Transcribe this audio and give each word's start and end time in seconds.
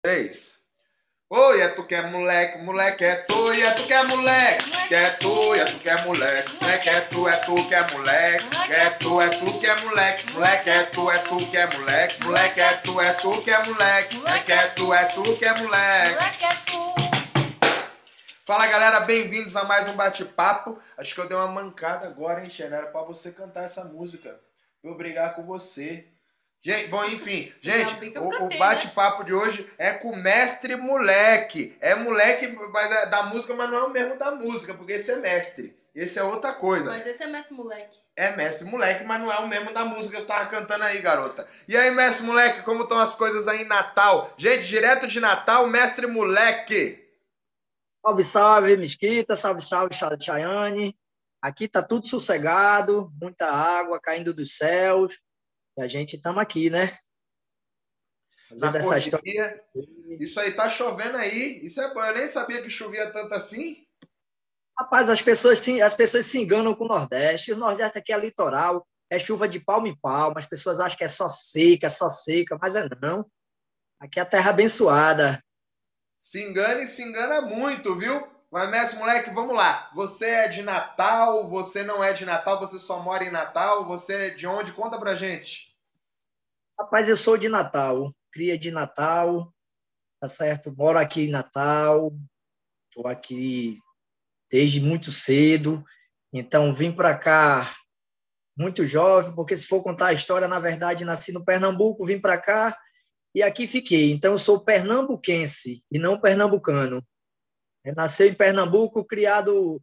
Três. 0.00 0.58
Oi, 1.28 1.60
é 1.60 1.68
tu 1.68 1.84
que 1.84 1.94
é 1.94 2.02
moleque, 2.02 2.58
moleque 2.58 3.04
é 3.04 3.16
tu, 3.16 3.52
e 3.52 3.62
é 3.62 3.70
tu 3.72 3.84
que 3.84 3.92
é 3.92 4.02
moleque, 4.04 4.70
que 4.86 4.94
é 4.94 5.10
tu, 5.10 5.56
e 5.56 5.58
é 5.58 5.64
tu 5.64 5.78
que 5.80 5.88
é 5.88 6.04
moleque, 6.04 6.54
moleque 6.62 6.88
é 6.88 7.00
tu, 7.00 7.28
é 7.28 7.36
tu 7.36 7.68
que 7.68 7.74
é 7.74 7.90
moleque, 7.90 8.44
que 8.48 8.72
é 8.72 8.90
tu, 8.90 9.20
é 9.20 9.28
tu 9.28 9.58
que 9.58 9.66
é 9.66 9.80
moleque, 9.80 10.32
moleque 10.32 10.70
é 10.70 10.84
tu, 10.84 11.10
é 11.10 11.18
tu 11.18 11.50
que 11.50 11.56
é 11.56 11.66
moleque, 11.66 12.24
moleque 12.24 12.60
é 12.60 12.72
tu, 12.74 13.00
é 13.00 13.12
tu 13.12 13.42
que 13.42 13.50
é 13.50 13.64
moleque, 13.64 14.16
moleque 14.16 14.52
é 14.52 14.66
tu, 14.68 14.94
é 14.94 15.04
tu 15.06 15.36
que 15.36 15.44
é 15.44 15.58
moleque. 15.58 16.18
Fala 18.46 18.66
galera, 18.68 19.00
bem-vindos 19.00 19.56
a 19.56 19.64
mais 19.64 19.88
um 19.88 19.96
bate-papo. 19.96 20.78
Acho 20.96 21.12
que 21.12 21.20
eu 21.20 21.28
dei 21.28 21.36
uma 21.36 21.48
mancada 21.48 22.06
agora, 22.06 22.44
hein, 22.44 22.50
Xena? 22.50 22.76
Era 22.76 22.86
pra 22.86 23.02
você 23.02 23.32
cantar 23.32 23.64
essa 23.64 23.82
música. 23.82 24.38
Eu 24.82 24.96
brigar 24.96 25.34
com 25.34 25.44
você. 25.44 26.06
Gente, 26.60 26.88
bom, 26.88 27.04
enfim, 27.04 27.52
gente, 27.60 28.18
o, 28.18 28.44
o 28.44 28.48
né? 28.48 28.56
bate-papo 28.56 29.22
de 29.22 29.32
hoje 29.32 29.70
é 29.78 29.92
com 29.92 30.10
o 30.10 30.16
mestre 30.16 30.74
moleque. 30.74 31.76
É 31.80 31.94
moleque 31.94 32.48
mas 32.72 32.90
é 32.90 33.06
da 33.06 33.22
música, 33.24 33.54
mas 33.54 33.70
não 33.70 33.78
é 33.78 33.84
o 33.84 33.90
mesmo 33.90 34.18
da 34.18 34.32
música, 34.32 34.74
porque 34.74 34.94
esse 34.94 35.10
é 35.10 35.16
mestre. 35.16 35.78
Esse 35.94 36.18
é 36.18 36.22
outra 36.22 36.52
coisa. 36.52 36.90
Mas 36.90 37.06
esse 37.06 37.22
é 37.22 37.26
mestre 37.26 37.54
moleque. 37.54 37.98
É 38.14 38.36
mestre 38.36 38.68
moleque, 38.68 39.04
mas 39.04 39.20
não 39.20 39.32
é 39.32 39.38
o 39.38 39.48
mesmo 39.48 39.72
da 39.72 39.84
música 39.84 40.16
que 40.16 40.22
eu 40.22 40.26
tava 40.26 40.46
cantando 40.46 40.84
aí, 40.84 41.00
garota. 41.00 41.48
E 41.66 41.76
aí, 41.76 41.90
mestre 41.90 42.24
moleque, 42.24 42.62
como 42.62 42.82
estão 42.82 42.98
as 42.98 43.14
coisas 43.14 43.48
aí 43.48 43.62
em 43.62 43.66
Natal? 43.66 44.32
Gente, 44.36 44.66
direto 44.66 45.06
de 45.06 45.20
Natal, 45.20 45.66
mestre 45.66 46.06
moleque. 46.06 47.04
Salve, 48.04 48.24
salve, 48.24 48.76
Mesquita, 48.76 49.34
salve, 49.34 49.60
salve, 49.60 49.94
Chayane. 50.20 50.96
Aqui 51.40 51.68
tá 51.68 51.82
tudo 51.82 52.06
sossegado, 52.06 53.12
muita 53.20 53.46
água 53.46 54.00
caindo 54.00 54.34
dos 54.34 54.56
céus. 54.56 55.18
E 55.78 55.80
a 55.80 55.86
gente 55.86 56.16
estamos 56.16 56.42
aqui, 56.42 56.68
né? 56.68 56.98
Fazendo 58.48 58.78
essa 58.78 58.98
história. 58.98 59.64
Isso 60.18 60.40
aí 60.40 60.50
tá 60.50 60.68
chovendo 60.68 61.16
aí. 61.16 61.60
Isso 61.62 61.80
é 61.80 61.94
bom. 61.94 62.02
Eu 62.02 62.16
nem 62.16 62.26
sabia 62.26 62.60
que 62.60 62.68
chovia 62.68 63.12
tanto 63.12 63.32
assim. 63.32 63.86
Rapaz, 64.76 65.08
as 65.08 65.22
pessoas, 65.22 65.60
se, 65.60 65.80
as 65.80 65.94
pessoas 65.94 66.26
se 66.26 66.36
enganam 66.36 66.74
com 66.74 66.84
o 66.84 66.88
Nordeste. 66.88 67.52
O 67.52 67.56
Nordeste 67.56 67.96
aqui 67.96 68.12
é 68.12 68.18
litoral, 68.18 68.88
é 69.08 69.20
chuva 69.20 69.48
de 69.48 69.60
palma 69.60 69.86
em 69.86 69.96
palma. 69.96 70.38
As 70.38 70.46
pessoas 70.46 70.80
acham 70.80 70.98
que 70.98 71.04
é 71.04 71.08
só 71.08 71.28
seca, 71.28 71.86
é 71.86 71.88
só 71.88 72.08
seca, 72.08 72.58
mas 72.60 72.74
é 72.74 72.84
não. 73.00 73.24
Aqui 74.00 74.18
é 74.18 74.22
a 74.22 74.26
terra 74.26 74.50
abençoada. 74.50 75.40
Se 76.18 76.42
engana 76.42 76.80
e 76.80 76.86
se 76.88 77.04
engana 77.04 77.40
muito, 77.42 77.94
viu? 77.94 78.26
Mas, 78.50 78.68
mestre, 78.68 78.98
moleque, 78.98 79.30
vamos 79.30 79.54
lá. 79.54 79.90
Você 79.94 80.26
é 80.26 80.48
de 80.48 80.62
Natal, 80.62 81.46
você 81.46 81.84
não 81.84 82.02
é 82.02 82.12
de 82.12 82.24
Natal, 82.24 82.58
você 82.58 82.80
só 82.80 82.98
mora 83.00 83.22
em 83.22 83.30
Natal, 83.30 83.86
você 83.86 84.28
é 84.28 84.30
de 84.30 84.44
onde? 84.44 84.72
Conta 84.72 84.98
pra 84.98 85.14
gente. 85.14 85.67
Rapaz, 86.80 87.08
eu 87.08 87.16
sou 87.16 87.36
de 87.36 87.48
Natal, 87.48 88.14
cria 88.30 88.56
de 88.56 88.70
Natal, 88.70 89.52
tá 90.20 90.28
certo? 90.28 90.72
Moro 90.76 90.96
aqui 90.96 91.22
em 91.22 91.30
Natal, 91.30 92.16
tô 92.92 93.08
aqui 93.08 93.78
desde 94.48 94.80
muito 94.80 95.10
cedo, 95.10 95.84
então 96.32 96.72
vim 96.72 96.92
para 96.92 97.18
cá 97.18 97.74
muito 98.56 98.84
jovem, 98.84 99.34
porque 99.34 99.56
se 99.56 99.66
for 99.66 99.82
contar 99.82 100.08
a 100.08 100.12
história, 100.12 100.46
na 100.46 100.60
verdade, 100.60 101.04
nasci 101.04 101.32
no 101.32 101.44
Pernambuco, 101.44 102.06
vim 102.06 102.20
para 102.20 102.38
cá 102.38 102.78
e 103.34 103.42
aqui 103.42 103.66
fiquei. 103.66 104.12
Então, 104.12 104.38
sou 104.38 104.60
pernambuquense 104.60 105.82
e 105.90 105.98
não 105.98 106.20
pernambucano. 106.20 107.04
Eu 107.84 107.94
nasci 107.94 108.28
em 108.28 108.34
Pernambuco, 108.34 109.04
criado 109.04 109.82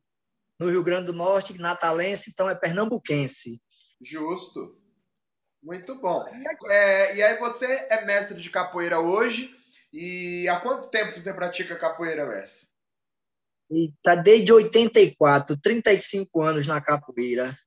no 0.60 0.70
Rio 0.70 0.84
Grande 0.84 1.08
do 1.08 1.14
Norte, 1.14 1.58
natalense, 1.58 2.30
então 2.30 2.50
é 2.50 2.56
pernambuquense. 2.56 3.62
Justo. 4.02 4.85
Muito 5.66 5.96
bom. 5.96 6.24
É, 6.70 7.16
e 7.16 7.24
aí 7.24 7.40
você 7.40 7.66
é 7.90 8.06
mestre 8.06 8.40
de 8.40 8.52
capoeira 8.52 9.00
hoje. 9.00 9.52
E 9.92 10.48
há 10.48 10.60
quanto 10.60 10.90
tempo 10.90 11.12
você 11.12 11.34
pratica 11.34 11.76
capoeira, 11.76 12.28
mestre? 12.28 12.68
E 13.72 13.92
tá 14.04 14.14
desde 14.14 14.54
84, 14.54 15.58
35 15.60 16.42
anos 16.44 16.68
na 16.68 16.80
capoeira. 16.80 17.58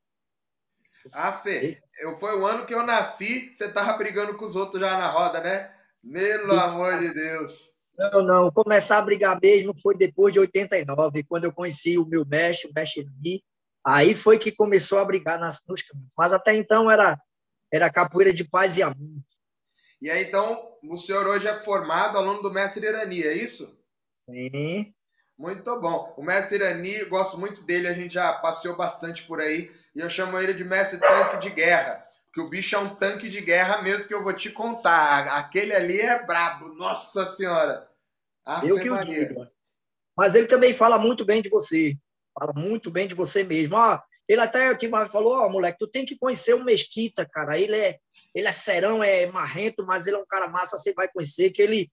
Ah, 1.11 1.33
Fê, 1.33 1.81
eu, 1.99 2.13
foi 2.13 2.39
o 2.39 2.45
ano 2.45 2.65
que 2.65 2.73
eu 2.73 2.83
nasci, 2.83 3.53
você 3.53 3.67
tava 3.67 3.97
brigando 3.97 4.37
com 4.37 4.45
os 4.45 4.55
outros 4.55 4.79
já 4.79 4.97
na 4.97 5.07
roda, 5.07 5.41
né? 5.41 5.75
Pelo 6.01 6.53
amor 6.53 6.99
de 6.99 7.13
Deus. 7.13 7.73
Não, 7.97 8.21
não. 8.21 8.51
Começar 8.51 8.99
a 8.99 9.01
brigar 9.01 9.37
mesmo 9.41 9.75
foi 9.81 9.97
depois 9.97 10.33
de 10.33 10.39
89, 10.39 11.23
quando 11.23 11.43
eu 11.43 11.51
conheci 11.51 11.97
o 11.97 12.05
meu 12.05 12.25
mestre, 12.25 12.69
o 12.69 12.73
mestre 12.73 13.05
Lee. 13.21 13.43
Aí 13.85 14.15
foi 14.15 14.39
que 14.39 14.53
começou 14.53 14.99
a 14.99 15.05
brigar 15.05 15.37
nas, 15.37 15.61
nos 15.67 15.81
caminhos. 15.81 16.13
Mas 16.17 16.31
até 16.31 16.55
então 16.55 16.89
era, 16.89 17.19
era 17.71 17.89
capoeira 17.89 18.33
de 18.33 18.43
paz 18.43 18.77
e 18.77 18.83
amor. 18.83 19.21
E 20.01 20.09
aí, 20.09 20.23
então, 20.23 20.77
o 20.83 20.97
senhor 20.97 21.27
hoje 21.27 21.47
é 21.47 21.59
formado 21.59 22.17
aluno 22.17 22.41
do 22.41 22.51
mestre 22.51 22.85
Irani, 22.85 23.23
é 23.23 23.33
isso? 23.33 23.77
Sim. 24.29 24.93
Muito 25.37 25.79
bom. 25.79 26.13
O 26.17 26.23
mestre 26.23 26.55
Irani, 26.55 27.05
gosto 27.05 27.37
muito 27.37 27.61
dele, 27.63 27.87
a 27.87 27.93
gente 27.93 28.13
já 28.13 28.33
passeou 28.33 28.75
bastante 28.75 29.23
por 29.23 29.41
aí. 29.41 29.71
E 29.95 29.99
eu 29.99 30.09
chamo 30.09 30.39
ele 30.39 30.53
de 30.53 30.63
mestre 30.63 30.99
tanque 30.99 31.37
de 31.37 31.49
guerra. 31.49 32.05
Porque 32.25 32.41
o 32.41 32.49
bicho 32.49 32.75
é 32.75 32.79
um 32.79 32.95
tanque 32.95 33.27
de 33.27 33.41
guerra 33.41 33.81
mesmo 33.81 34.07
que 34.07 34.13
eu 34.13 34.23
vou 34.23 34.33
te 34.33 34.51
contar. 34.51 35.27
Aquele 35.29 35.73
ali 35.73 35.99
é 35.99 36.23
brabo, 36.23 36.69
nossa 36.75 37.25
senhora. 37.25 37.89
Eu 38.63 38.79
que 38.79 38.89
o 38.89 38.99
digo. 38.99 39.47
Mas 40.15 40.35
ele 40.35 40.47
também 40.47 40.73
fala 40.73 40.97
muito 40.97 41.25
bem 41.25 41.41
de 41.41 41.49
você. 41.49 41.97
Fala 42.37 42.53
muito 42.53 42.91
bem 42.91 43.07
de 43.07 43.15
você 43.15 43.43
mesmo. 43.43 43.75
Ó, 43.75 43.99
ele 44.29 44.41
até 44.41 44.73
que 44.75 44.87
falou, 45.07 45.33
ó, 45.33 45.49
moleque, 45.49 45.79
tu 45.79 45.87
tem 45.87 46.05
que 46.05 46.15
conhecer 46.15 46.53
o 46.53 46.63
Mesquita, 46.63 47.25
cara. 47.25 47.57
Ele 47.57 47.75
é, 47.75 47.97
ele 48.33 48.47
é 48.47 48.51
serão, 48.51 49.03
é 49.03 49.25
marrento, 49.25 49.83
mas 49.83 50.05
ele 50.05 50.17
é 50.17 50.19
um 50.19 50.25
cara 50.25 50.47
massa, 50.47 50.77
você 50.77 50.93
vai 50.93 51.09
conhecer 51.09 51.49
que 51.49 51.61
ele 51.61 51.91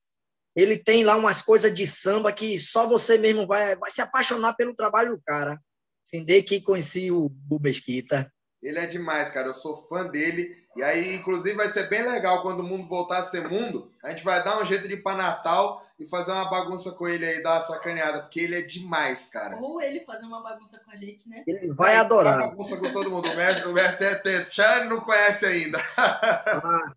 ele 0.54 0.78
tem 0.78 1.04
lá 1.04 1.16
umas 1.16 1.42
coisas 1.42 1.74
de 1.74 1.86
samba 1.86 2.32
que 2.32 2.58
só 2.58 2.86
você 2.88 3.18
mesmo 3.18 3.46
vai, 3.46 3.76
vai 3.76 3.90
se 3.90 4.00
apaixonar 4.00 4.54
pelo 4.54 4.74
trabalho 4.74 5.14
do 5.14 5.22
cara. 5.22 5.60
Entender 6.06 6.42
que 6.44 6.62
conheci 6.62 7.10
o, 7.10 7.30
o 7.50 7.58
Mesquita. 7.60 8.32
Ele 8.62 8.78
é 8.78 8.86
demais, 8.86 9.30
cara. 9.30 9.48
Eu 9.48 9.54
sou 9.54 9.76
fã 9.86 10.06
dele. 10.06 10.56
E 10.74 10.82
aí, 10.82 11.14
inclusive, 11.14 11.54
vai 11.54 11.68
ser 11.68 11.90
bem 11.90 12.02
legal 12.02 12.40
quando 12.40 12.60
o 12.60 12.62
mundo 12.62 12.88
voltar 12.88 13.18
a 13.18 13.24
ser 13.24 13.46
mundo. 13.46 13.92
A 14.02 14.10
gente 14.10 14.24
vai 14.24 14.42
dar 14.42 14.62
um 14.62 14.64
jeito 14.64 14.88
de 14.88 14.94
ir 14.94 15.02
para 15.02 15.18
Natal 15.18 15.85
e 15.98 16.06
fazer 16.06 16.32
uma 16.32 16.50
bagunça 16.50 16.92
com 16.92 17.08
ele 17.08 17.24
aí, 17.24 17.42
dar 17.42 17.54
uma 17.54 17.60
sacaneada, 17.60 18.20
porque 18.20 18.40
ele 18.40 18.58
é 18.58 18.62
demais, 18.62 19.28
cara. 19.28 19.56
Ou 19.56 19.80
ele 19.80 20.00
fazer 20.00 20.26
uma 20.26 20.42
bagunça 20.42 20.78
com 20.84 20.90
a 20.90 20.96
gente, 20.96 21.28
né? 21.28 21.42
Ele 21.46 21.72
vai 21.72 21.96
adorar. 21.96 22.38
Uma 22.38 22.48
bagunça 22.48 22.76
com 22.76 22.92
todo 22.92 23.10
mundo. 23.10 23.28
O 23.28 23.36
mestre, 23.36 23.68
o 23.68 23.72
mestre 23.72 24.06
é 24.06 24.14
Teixeira 24.16 24.84
não 24.84 25.00
conhece 25.00 25.46
ainda. 25.46 25.78
Ah, 25.96 26.92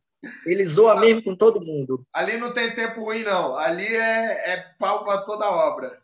ele 0.45 0.65
zoa 0.65 0.99
mesmo 0.99 1.23
com 1.23 1.35
todo 1.35 1.61
mundo. 1.61 2.05
Ali 2.11 2.37
não 2.37 2.53
tem 2.53 2.75
tempo 2.75 3.05
ruim, 3.05 3.23
não. 3.23 3.55
Ali 3.55 3.87
é, 3.87 4.53
é 4.53 4.57
pau 4.77 5.05
para 5.05 5.21
toda 5.21 5.49
obra. 5.49 5.97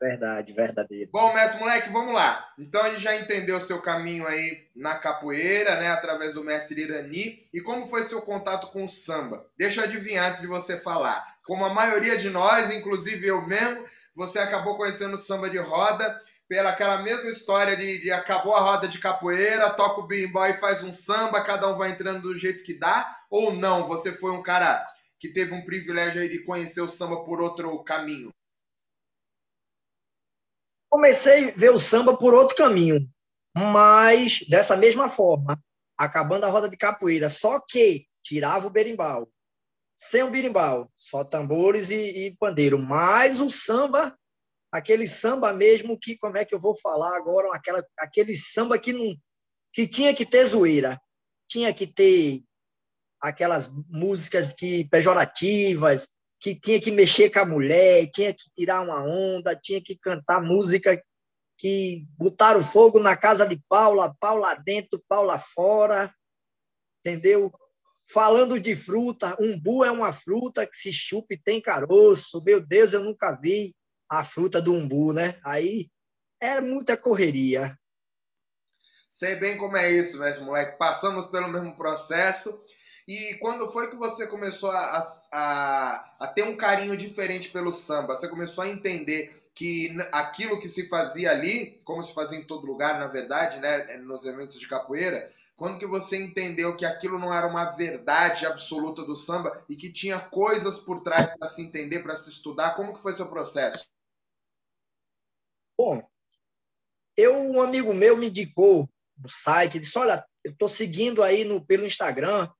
Verdade, 0.00 0.52
verdadeiro. 0.52 1.10
Bom, 1.10 1.32
mestre 1.32 1.58
moleque, 1.58 1.88
vamos 1.90 2.14
lá. 2.14 2.46
Então 2.58 2.82
a 2.82 2.90
gente 2.90 3.00
já 3.02 3.16
entendeu 3.16 3.56
o 3.56 3.60
seu 3.60 3.80
caminho 3.80 4.26
aí 4.26 4.68
na 4.74 4.94
capoeira, 4.94 5.76
né, 5.76 5.88
através 5.88 6.34
do 6.34 6.44
mestre 6.44 6.82
Irani. 6.82 7.46
E 7.52 7.62
como 7.62 7.86
foi 7.86 8.02
seu 8.02 8.20
contato 8.20 8.70
com 8.72 8.84
o 8.84 8.88
samba? 8.90 9.46
Deixa 9.56 9.80
eu 9.80 9.84
adivinhar 9.84 10.28
antes 10.28 10.42
de 10.42 10.46
você 10.46 10.76
falar. 10.76 11.24
Como 11.46 11.64
a 11.64 11.72
maioria 11.72 12.18
de 12.18 12.28
nós, 12.28 12.70
inclusive 12.70 13.26
eu 13.26 13.40
mesmo, 13.46 13.86
você 14.14 14.38
acabou 14.38 14.76
conhecendo 14.76 15.14
o 15.14 15.18
samba 15.18 15.48
de 15.48 15.58
roda 15.58 16.20
pela 16.46 16.70
aquela 16.70 16.98
mesma 16.98 17.30
história 17.30 17.74
de, 17.74 18.02
de 18.02 18.12
acabou 18.12 18.54
a 18.54 18.60
roda 18.60 18.86
de 18.86 18.98
capoeira, 18.98 19.70
toca 19.70 20.00
o 20.00 20.06
berimbau 20.06 20.46
e 20.46 20.54
faz 20.54 20.84
um 20.84 20.92
samba, 20.92 21.42
cada 21.42 21.68
um 21.72 21.76
vai 21.76 21.90
entrando 21.90 22.20
do 22.20 22.36
jeito 22.36 22.62
que 22.62 22.78
dá, 22.78 23.16
ou 23.30 23.52
não? 23.52 23.86
Você 23.88 24.12
foi 24.12 24.30
um 24.30 24.42
cara 24.42 24.84
que 25.18 25.28
teve 25.32 25.54
um 25.54 25.64
privilégio 25.64 26.20
aí 26.20 26.28
de 26.28 26.44
conhecer 26.44 26.82
o 26.82 26.88
samba 26.88 27.24
por 27.24 27.40
outro 27.40 27.82
caminho? 27.82 28.30
Comecei 30.96 31.50
a 31.50 31.54
ver 31.54 31.68
o 31.68 31.78
samba 31.78 32.16
por 32.16 32.32
outro 32.32 32.56
caminho, 32.56 33.06
mas 33.54 34.40
dessa 34.48 34.74
mesma 34.74 35.10
forma, 35.10 35.62
acabando 35.94 36.46
a 36.46 36.48
roda 36.48 36.70
de 36.70 36.76
capoeira, 36.78 37.28
só 37.28 37.60
que 37.60 38.06
tirava 38.24 38.66
o 38.66 38.70
berimbau. 38.70 39.30
Sem 39.94 40.22
o 40.22 40.30
berimbau, 40.30 40.90
só 40.96 41.22
tambores 41.22 41.90
e, 41.90 41.98
e 41.98 42.36
pandeiro, 42.38 42.78
mas 42.78 43.42
o 43.42 43.50
samba 43.50 44.16
aquele 44.72 45.06
samba 45.06 45.52
mesmo 45.52 46.00
que, 46.00 46.16
como 46.16 46.38
é 46.38 46.46
que 46.46 46.54
eu 46.54 46.58
vou 46.58 46.74
falar 46.74 47.14
agora, 47.14 47.54
aquela, 47.54 47.86
aquele 47.98 48.34
samba 48.34 48.78
que 48.78 48.94
não 48.94 49.14
que 49.74 49.86
tinha 49.86 50.14
que 50.14 50.24
ter 50.24 50.46
zoeira, 50.46 50.98
tinha 51.46 51.74
que 51.74 51.86
ter 51.86 52.42
aquelas 53.20 53.70
músicas 53.86 54.54
que 54.54 54.88
pejorativas, 54.88 56.08
que 56.46 56.54
tinha 56.54 56.80
que 56.80 56.92
mexer 56.92 57.28
com 57.28 57.40
a 57.40 57.44
mulher, 57.44 58.08
tinha 58.08 58.32
que 58.32 58.44
tirar 58.54 58.80
uma 58.80 59.02
onda, 59.02 59.56
tinha 59.56 59.82
que 59.82 59.96
cantar 59.96 60.40
música 60.40 61.02
que 61.58 62.06
botaram 62.16 62.62
fogo 62.62 63.00
na 63.00 63.16
casa 63.16 63.44
de 63.44 63.60
Paula, 63.68 64.14
Paula 64.20 64.54
dentro, 64.54 65.02
Paula 65.08 65.40
fora, 65.40 66.14
entendeu? 67.00 67.52
Falando 68.08 68.60
de 68.60 68.76
fruta, 68.76 69.36
umbu 69.40 69.84
é 69.84 69.90
uma 69.90 70.12
fruta 70.12 70.64
que 70.64 70.76
se 70.76 70.92
chupa 70.92 71.34
e 71.34 71.36
tem 71.36 71.60
caroço. 71.60 72.40
Meu 72.44 72.60
Deus, 72.60 72.92
eu 72.92 73.02
nunca 73.02 73.32
vi 73.32 73.74
a 74.08 74.22
fruta 74.22 74.62
do 74.62 74.72
umbu, 74.72 75.12
né? 75.12 75.40
Aí 75.44 75.90
é 76.40 76.60
muita 76.60 76.96
correria. 76.96 77.76
Sei 79.10 79.34
bem 79.34 79.58
como 79.58 79.76
é 79.76 79.90
isso, 79.90 80.16
mesmo, 80.20 80.44
moleque. 80.44 80.78
Passamos 80.78 81.26
pelo 81.26 81.48
mesmo 81.48 81.76
processo. 81.76 82.62
E 83.06 83.34
quando 83.34 83.70
foi 83.70 83.88
que 83.88 83.96
você 83.96 84.26
começou 84.26 84.70
a, 84.70 85.06
a, 85.30 86.14
a 86.18 86.26
ter 86.26 86.42
um 86.42 86.56
carinho 86.56 86.96
diferente 86.96 87.50
pelo 87.50 87.72
samba? 87.72 88.14
Você 88.14 88.28
começou 88.28 88.64
a 88.64 88.68
entender 88.68 89.48
que 89.54 89.96
aquilo 90.10 90.58
que 90.58 90.68
se 90.68 90.88
fazia 90.88 91.30
ali, 91.30 91.80
como 91.84 92.02
se 92.02 92.12
fazia 92.12 92.36
em 92.36 92.44
todo 92.44 92.66
lugar, 92.66 92.98
na 92.98 93.06
verdade, 93.06 93.60
né, 93.60 93.96
nos 93.98 94.26
eventos 94.26 94.58
de 94.58 94.68
capoeira, 94.68 95.32
quando 95.56 95.78
que 95.78 95.86
você 95.86 96.20
entendeu 96.20 96.76
que 96.76 96.84
aquilo 96.84 97.18
não 97.18 97.32
era 97.32 97.46
uma 97.46 97.64
verdade 97.70 98.44
absoluta 98.44 99.02
do 99.02 99.16
samba 99.16 99.64
e 99.68 99.76
que 99.76 99.90
tinha 99.90 100.18
coisas 100.18 100.78
por 100.78 101.00
trás 101.00 101.34
para 101.34 101.48
se 101.48 101.62
entender, 101.62 102.02
para 102.02 102.16
se 102.16 102.28
estudar? 102.28 102.74
Como 102.74 102.92
que 102.92 103.00
foi 103.00 103.14
seu 103.14 103.28
processo? 103.28 103.86
Bom, 105.78 106.06
eu 107.16 107.34
um 107.34 107.62
amigo 107.62 107.94
meu 107.94 108.16
me 108.16 108.28
indicou 108.28 108.90
no 109.16 109.28
site, 109.28 109.78
disse: 109.78 109.98
"Olha, 109.98 110.26
eu 110.44 110.52
estou 110.52 110.68
seguindo 110.68 111.22
aí 111.22 111.44
no 111.44 111.64
pelo 111.64 111.86
Instagram 111.86 112.50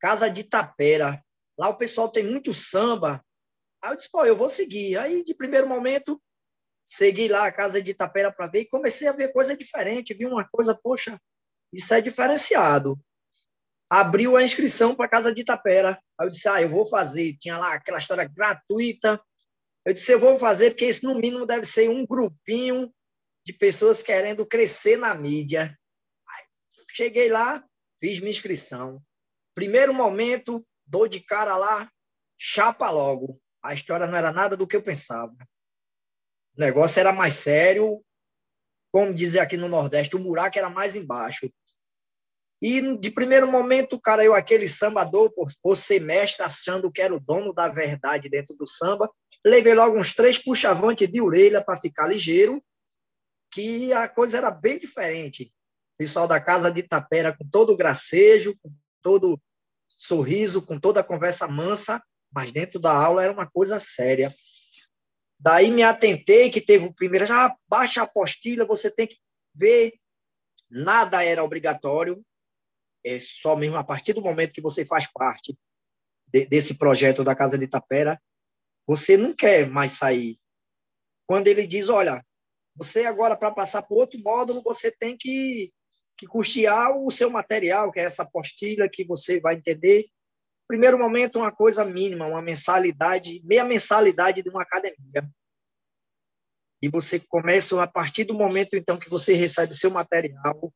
Casa 0.00 0.28
de 0.28 0.44
Tapera. 0.44 1.22
Lá 1.58 1.68
o 1.68 1.76
pessoal 1.76 2.08
tem 2.08 2.24
muito 2.24 2.54
samba. 2.54 3.24
Aí 3.82 3.92
eu 3.92 3.96
disse, 3.96 4.10
pô, 4.10 4.24
eu 4.24 4.36
vou 4.36 4.48
seguir. 4.48 4.96
Aí, 4.96 5.24
de 5.24 5.34
primeiro 5.34 5.68
momento, 5.68 6.20
segui 6.84 7.28
lá 7.28 7.46
a 7.46 7.52
casa 7.52 7.82
de 7.82 7.90
Itapera 7.90 8.32
para 8.32 8.46
ver 8.46 8.60
e 8.60 8.68
comecei 8.68 9.06
a 9.06 9.12
ver 9.12 9.32
coisa 9.32 9.56
diferente, 9.56 10.14
vi 10.14 10.24
uma 10.24 10.48
coisa, 10.48 10.74
poxa, 10.74 11.20
isso 11.72 11.92
é 11.92 12.00
diferenciado. 12.00 12.98
Abriu 13.90 14.36
a 14.36 14.42
inscrição 14.42 14.94
para 14.94 15.06
a 15.06 15.08
casa 15.08 15.34
de 15.34 15.42
Itapera. 15.42 16.00
Aí 16.18 16.26
eu 16.26 16.30
disse, 16.30 16.48
ah, 16.48 16.60
eu 16.60 16.68
vou 16.68 16.86
fazer. 16.86 17.36
Tinha 17.38 17.58
lá 17.58 17.74
aquela 17.74 17.98
história 17.98 18.24
gratuita. 18.24 19.20
Eu 19.84 19.92
disse, 19.92 20.12
eu 20.12 20.18
vou 20.18 20.36
fazer 20.38 20.70
porque 20.70 20.86
isso 20.86 21.06
no 21.06 21.18
mínimo 21.18 21.46
deve 21.46 21.64
ser 21.64 21.88
um 21.88 22.06
grupinho 22.06 22.92
de 23.46 23.52
pessoas 23.52 24.02
querendo 24.02 24.46
crescer 24.46 24.98
na 24.98 25.14
mídia. 25.14 25.74
Aí, 26.28 26.44
cheguei 26.92 27.30
lá, 27.30 27.64
fiz 27.98 28.18
minha 28.18 28.30
inscrição. 28.30 29.02
Primeiro 29.58 29.92
momento, 29.92 30.64
dou 30.86 31.08
de 31.08 31.18
cara 31.18 31.56
lá, 31.56 31.90
chapa 32.38 32.88
logo. 32.90 33.40
A 33.60 33.74
história 33.74 34.06
não 34.06 34.16
era 34.16 34.30
nada 34.30 34.56
do 34.56 34.68
que 34.68 34.76
eu 34.76 34.80
pensava. 34.80 35.34
O 36.56 36.60
negócio 36.60 37.00
era 37.00 37.12
mais 37.12 37.34
sério, 37.34 38.00
como 38.92 39.12
dizer 39.12 39.40
aqui 39.40 39.56
no 39.56 39.66
Nordeste, 39.66 40.14
o 40.14 40.20
buraco 40.20 40.56
era 40.56 40.70
mais 40.70 40.94
embaixo. 40.94 41.52
E 42.62 42.96
de 42.98 43.10
primeiro 43.10 43.50
momento, 43.50 44.00
cara, 44.00 44.24
eu 44.24 44.32
aquele 44.32 44.68
sambador, 44.68 45.34
por, 45.34 45.48
por 45.60 45.76
ser 45.76 46.00
mestre, 46.00 46.44
achando 46.44 46.88
que 46.88 47.02
era 47.02 47.12
o 47.12 47.18
dono 47.18 47.52
da 47.52 47.66
verdade 47.66 48.28
dentro 48.28 48.54
do 48.54 48.64
samba, 48.64 49.10
levei 49.44 49.74
logo 49.74 49.98
uns 49.98 50.14
três 50.14 50.38
puxavantes 50.38 51.10
de 51.10 51.20
orelha 51.20 51.60
para 51.60 51.80
ficar 51.80 52.06
ligeiro, 52.06 52.62
que 53.52 53.92
a 53.92 54.08
coisa 54.08 54.38
era 54.38 54.52
bem 54.52 54.78
diferente. 54.78 55.52
O 55.94 55.98
pessoal 55.98 56.28
da 56.28 56.40
casa 56.40 56.70
de 56.70 56.78
Itapera 56.78 57.36
com 57.36 57.44
todo 57.50 57.72
o 57.72 57.76
gracejo, 57.76 58.56
com 58.62 58.72
todo 59.02 59.40
sorriso, 59.98 60.64
com 60.64 60.78
toda 60.78 61.00
a 61.00 61.04
conversa 61.04 61.48
mansa, 61.48 62.00
mas 62.32 62.52
dentro 62.52 62.78
da 62.78 62.92
aula 62.92 63.24
era 63.24 63.32
uma 63.32 63.50
coisa 63.50 63.80
séria. 63.80 64.32
Daí 65.40 65.70
me 65.70 65.82
atentei 65.82 66.50
que 66.50 66.60
teve 66.60 66.86
o 66.86 66.94
primeiro, 66.94 67.26
já 67.26 67.54
baixa 67.68 68.00
a 68.00 68.04
apostila, 68.04 68.64
você 68.64 68.90
tem 68.90 69.08
que 69.08 69.18
ver. 69.54 69.94
Nada 70.70 71.24
era 71.24 71.42
obrigatório, 71.42 72.24
é 73.04 73.18
só 73.18 73.56
mesmo 73.56 73.76
a 73.76 73.84
partir 73.84 74.12
do 74.12 74.22
momento 74.22 74.52
que 74.52 74.60
você 74.60 74.84
faz 74.84 75.10
parte 75.10 75.58
de, 76.26 76.46
desse 76.46 76.74
projeto 76.76 77.24
da 77.24 77.34
Casa 77.34 77.56
de 77.58 77.64
Itapera, 77.64 78.20
você 78.86 79.16
não 79.16 79.34
quer 79.34 79.68
mais 79.68 79.92
sair. 79.92 80.38
Quando 81.26 81.48
ele 81.48 81.66
diz, 81.66 81.88
olha, 81.88 82.24
você 82.76 83.06
agora 83.06 83.36
para 83.36 83.50
passar 83.50 83.82
para 83.82 83.96
outro 83.96 84.18
módulo, 84.20 84.62
você 84.62 84.90
tem 84.90 85.16
que, 85.16 85.72
que 86.18 86.26
custear 86.26 86.90
o 86.98 87.10
seu 87.10 87.30
material, 87.30 87.92
que 87.92 88.00
é 88.00 88.02
essa 88.02 88.24
apostila 88.24 88.88
que 88.88 89.04
você 89.04 89.40
vai 89.40 89.54
entender 89.54 90.06
primeiro 90.68 90.98
momento, 90.98 91.38
uma 91.38 91.50
coisa 91.50 91.82
mínima, 91.82 92.26
uma 92.26 92.42
mensalidade, 92.42 93.40
meia 93.42 93.64
mensalidade 93.64 94.42
de 94.42 94.50
uma 94.50 94.62
academia. 94.62 95.26
E 96.82 96.88
você 96.88 97.18
começa, 97.18 97.82
a 97.82 97.86
partir 97.86 98.24
do 98.24 98.34
momento, 98.34 98.76
então, 98.76 98.98
que 98.98 99.08
você 99.08 99.32
recebe 99.32 99.74
seu 99.74 99.90
material, 99.90 100.72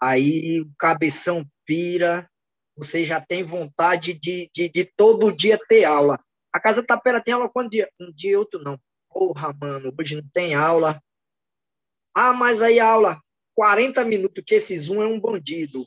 aí 0.00 0.62
o 0.62 0.72
cabeção 0.78 1.46
pira, 1.66 2.28
você 2.74 3.04
já 3.04 3.20
tem 3.20 3.44
vontade 3.44 4.14
de, 4.14 4.50
de, 4.52 4.68
de 4.68 4.84
todo 4.96 5.30
dia 5.30 5.60
ter 5.68 5.84
aula. 5.84 6.18
A 6.52 6.58
Casa 6.58 6.82
Tapera 6.82 7.22
tem 7.22 7.34
aula 7.34 7.48
quando 7.48 7.70
dia? 7.70 7.88
Um 8.00 8.10
dia, 8.12 8.38
outro 8.38 8.60
não. 8.60 8.80
Porra, 9.10 9.52
mano, 9.52 9.94
hoje 9.96 10.16
não 10.16 10.28
tem 10.32 10.54
aula. 10.54 11.00
Ah, 12.14 12.32
mas 12.32 12.62
aí 12.62 12.80
aula, 12.80 13.20
40 13.54 14.04
minutos, 14.04 14.42
que 14.46 14.56
esse 14.56 14.76
Zoom 14.76 15.02
é 15.02 15.06
um 15.06 15.20
bandido. 15.20 15.86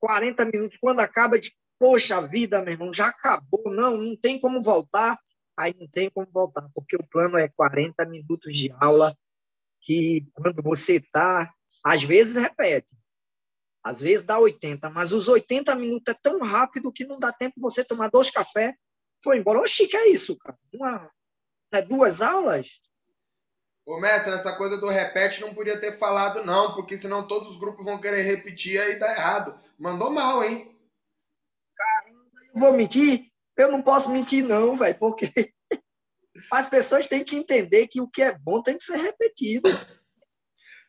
40 0.00 0.44
minutos, 0.44 0.78
quando 0.80 1.00
acaba 1.00 1.38
de 1.38 1.52
poxa 1.78 2.20
vida, 2.26 2.62
meu 2.62 2.72
irmão, 2.72 2.92
já 2.92 3.08
acabou, 3.08 3.62
não, 3.66 3.96
não 3.96 4.16
tem 4.16 4.38
como 4.38 4.60
voltar. 4.60 5.18
Aí 5.56 5.74
não 5.78 5.86
tem 5.88 6.10
como 6.10 6.26
voltar, 6.32 6.68
porque 6.74 6.96
o 6.96 7.06
plano 7.06 7.38
é 7.38 7.48
40 7.48 8.04
minutos 8.06 8.54
de 8.54 8.72
aula, 8.80 9.16
que 9.80 10.26
quando 10.34 10.60
você 10.62 10.96
está, 10.96 11.52
às 11.84 12.02
vezes 12.02 12.34
repete, 12.34 12.96
às 13.84 14.00
vezes 14.00 14.24
dá 14.24 14.38
80, 14.38 14.90
mas 14.90 15.12
os 15.12 15.28
80 15.28 15.74
minutos 15.76 16.12
é 16.12 16.18
tão 16.20 16.40
rápido 16.40 16.92
que 16.92 17.04
não 17.04 17.18
dá 17.18 17.32
tempo 17.32 17.60
você 17.60 17.84
tomar 17.84 18.08
dois 18.08 18.30
cafés, 18.30 18.74
foi 19.22 19.38
embora. 19.38 19.60
Oxi, 19.60 19.86
que 19.86 19.96
é 19.96 20.08
isso, 20.08 20.36
cara? 20.38 20.58
Uma, 20.72 21.10
né, 21.72 21.82
duas 21.82 22.20
aulas? 22.20 22.80
Ô, 23.86 24.00
mestre, 24.00 24.32
essa 24.32 24.56
coisa 24.56 24.78
do 24.78 24.88
repete 24.88 25.42
não 25.42 25.54
podia 25.54 25.78
ter 25.78 25.98
falado, 25.98 26.42
não, 26.42 26.74
porque 26.74 26.96
senão 26.96 27.26
todos 27.26 27.50
os 27.50 27.58
grupos 27.58 27.84
vão 27.84 28.00
querer 28.00 28.22
repetir 28.22 28.80
aí 28.80 28.98
tá 28.98 29.10
errado. 29.10 29.58
Mandou 29.78 30.10
mal, 30.10 30.42
hein? 30.42 30.74
vou 32.54 32.72
mentir? 32.72 33.30
Eu 33.56 33.70
não 33.70 33.82
posso 33.82 34.10
mentir, 34.10 34.42
não, 34.42 34.76
velho, 34.76 34.94
porque 34.94 35.52
as 36.50 36.68
pessoas 36.68 37.06
têm 37.06 37.22
que 37.22 37.36
entender 37.36 37.86
que 37.88 38.00
o 38.00 38.08
que 38.08 38.22
é 38.22 38.32
bom 38.32 38.62
tem 38.62 38.76
que 38.76 38.84
ser 38.84 38.96
repetido. 38.96 39.68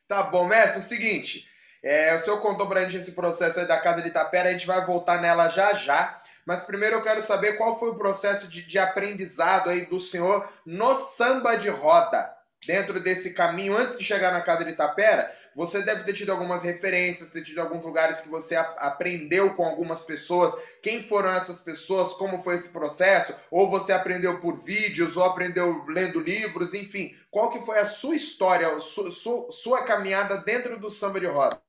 Tá 0.08 0.24
bom, 0.24 0.48
mestre, 0.48 0.78
é 0.78 0.80
o 0.80 0.88
seguinte. 0.88 1.48
É, 1.84 2.16
o 2.16 2.20
senhor 2.20 2.42
contou 2.42 2.68
pra 2.68 2.84
gente 2.84 2.98
esse 2.98 3.12
processo 3.12 3.60
aí 3.60 3.68
da 3.68 3.80
Casa 3.80 4.02
de 4.02 4.08
Itapera, 4.08 4.50
a 4.50 4.54
gente 4.54 4.66
vai 4.66 4.84
voltar 4.86 5.22
nela 5.22 5.50
já 5.50 5.74
já. 5.74 6.22
Mas 6.46 6.64
primeiro 6.64 6.96
eu 6.96 7.04
quero 7.04 7.22
saber 7.22 7.58
qual 7.58 7.78
foi 7.80 7.90
o 7.90 7.98
processo 7.98 8.48
de, 8.48 8.64
de 8.64 8.80
aprendizado 8.80 9.70
aí 9.70 9.86
do 9.88 10.00
senhor 10.00 10.48
no 10.66 10.96
samba 10.96 11.56
de 11.56 11.70
roda 11.70 12.35
dentro 12.66 13.00
desse 13.00 13.34
caminho, 13.34 13.78
antes 13.78 13.98
de 13.98 14.04
chegar 14.04 14.32
na 14.32 14.42
casa 14.42 14.64
de 14.64 14.72
Itapera, 14.72 15.34
você 15.56 15.84
deve 15.84 16.04
ter 16.04 16.14
tido 16.14 16.32
algumas 16.32 16.64
referências, 16.64 17.32
ter 17.32 17.44
tido 17.44 17.60
alguns 17.60 17.84
lugares 17.84 18.22
que 18.22 18.30
você 18.30 18.56
aprendeu 18.56 19.56
com 19.56 19.66
algumas 19.66 20.04
pessoas. 20.04 20.54
Quem 20.82 21.04
foram 21.04 21.32
essas 21.32 21.62
pessoas? 21.62 22.14
Como 22.14 22.42
foi 22.42 22.56
esse 22.56 22.70
processo? 22.70 23.36
Ou 23.50 23.70
você 23.70 23.94
aprendeu 23.94 24.40
por 24.40 24.56
vídeos, 24.64 25.16
ou 25.16 25.24
aprendeu 25.24 25.86
lendo 25.86 26.20
livros, 26.20 26.74
enfim. 26.74 27.16
Qual 27.32 27.50
que 27.50 27.66
foi 27.66 27.80
a 27.80 27.86
sua 27.86 28.16
história, 28.16 28.80
sua, 28.82 29.12
sua, 29.12 29.52
sua 29.52 29.84
caminhada 29.86 30.38
dentro 30.38 30.80
do 30.80 30.90
samba 30.90 31.20
de 31.20 31.28
roda? 31.28 31.62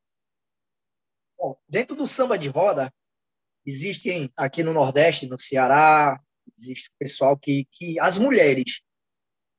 Bom, 1.38 1.56
dentro 1.68 1.94
do 1.94 2.06
samba 2.06 2.38
de 2.38 2.48
roda, 2.48 2.92
existem 3.64 4.32
aqui 4.36 4.62
no 4.62 4.72
Nordeste, 4.72 5.28
no 5.28 5.38
Ceará, 5.38 6.18
existe 6.56 6.90
pessoal 6.98 7.36
que, 7.36 7.66
que 7.70 8.00
as 8.00 8.16
mulheres 8.16 8.80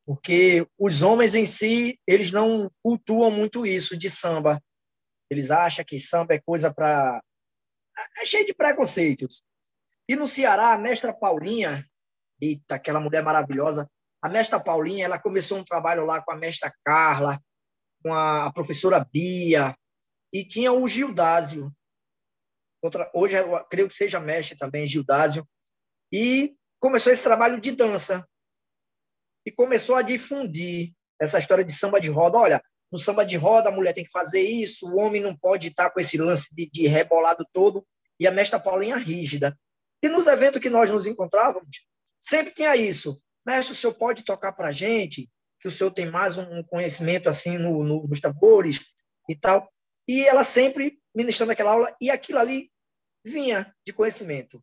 porque 0.07 0.65
os 0.79 1.01
homens 1.01 1.35
em 1.35 1.45
si, 1.45 1.99
eles 2.07 2.31
não 2.31 2.71
cultuam 2.81 3.29
muito 3.29 3.65
isso 3.65 3.97
de 3.97 4.09
samba. 4.09 4.63
Eles 5.29 5.51
acham 5.51 5.83
que 5.83 5.99
samba 5.99 6.33
é 6.33 6.39
coisa 6.39 6.73
para... 6.73 7.21
É 8.17 8.23
cheio 8.23 8.45
de 8.45 8.53
preconceitos. 8.53 9.43
E 10.07 10.15
no 10.15 10.25
Ceará, 10.25 10.71
a 10.71 10.77
mestra 10.77 11.13
Paulinha, 11.13 11.85
eita, 12.39 12.75
aquela 12.75 13.01
mulher 13.01 13.21
maravilhosa, 13.21 13.91
a 14.21 14.29
mestra 14.29 14.57
Paulinha, 14.57 15.03
ela 15.03 15.19
começou 15.19 15.57
um 15.57 15.63
trabalho 15.63 16.05
lá 16.05 16.21
com 16.21 16.31
a 16.31 16.37
mestra 16.37 16.73
Carla, 16.85 17.41
com 18.01 18.13
a 18.13 18.49
professora 18.53 19.05
Bia, 19.11 19.75
e 20.31 20.45
tinha 20.45 20.71
o 20.71 20.87
Gildásio. 20.87 21.69
Outra, 22.81 23.11
hoje 23.13 23.35
eu 23.35 23.61
creio 23.65 23.89
que 23.89 23.93
seja 23.93 24.21
mestre 24.21 24.57
também, 24.57 24.87
Gildásio. 24.87 25.45
E 26.13 26.55
começou 26.79 27.11
esse 27.11 27.23
trabalho 27.23 27.59
de 27.59 27.73
dança 27.73 28.25
e 29.47 29.51
começou 29.51 29.95
a 29.95 30.01
difundir 30.01 30.91
essa 31.17 31.39
história 31.39 31.63
de 31.63 31.71
samba 31.71 32.01
de 32.01 32.09
roda. 32.09 32.37
Olha, 32.37 32.61
no 32.91 32.99
samba 32.99 33.25
de 33.25 33.37
roda 33.37 33.69
a 33.69 33.71
mulher 33.71 33.93
tem 33.93 34.03
que 34.03 34.11
fazer 34.11 34.41
isso, 34.41 34.85
o 34.89 34.97
homem 34.99 35.21
não 35.21 35.33
pode 35.33 35.69
estar 35.69 35.89
com 35.89 36.01
esse 36.01 36.17
lance 36.17 36.53
de, 36.53 36.69
de 36.69 36.85
rebolado 36.85 37.47
todo, 37.53 37.87
e 38.19 38.27
a 38.27 38.31
mestra 38.31 38.59
Paulinha 38.59 38.97
rígida. 38.97 39.57
E 40.03 40.09
nos 40.09 40.27
eventos 40.27 40.61
que 40.61 40.69
nós 40.69 40.91
nos 40.91 41.07
encontrávamos, 41.07 41.87
sempre 42.19 42.53
tinha 42.53 42.75
isso. 42.75 43.21
Mestre, 43.45 43.71
o 43.71 43.75
senhor 43.75 43.93
pode 43.93 44.25
tocar 44.25 44.51
para 44.51 44.67
a 44.67 44.71
gente, 44.73 45.29
que 45.61 45.67
o 45.69 45.71
senhor 45.71 45.91
tem 45.91 46.11
mais 46.11 46.37
um 46.37 46.61
conhecimento 46.63 47.29
assim 47.29 47.57
no, 47.57 47.85
no, 47.85 48.05
nos 48.05 48.19
tambores 48.19 48.81
e 49.29 49.35
tal. 49.35 49.71
E 50.05 50.25
ela 50.25 50.43
sempre 50.43 50.99
ministrando 51.15 51.53
aquela 51.53 51.71
aula, 51.71 51.95
e 52.01 52.09
aquilo 52.09 52.39
ali 52.39 52.69
vinha 53.25 53.73
de 53.85 53.93
conhecimento. 53.93 54.61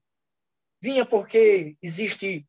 Vinha 0.82 1.06
porque 1.06 1.74
existe 1.82 2.46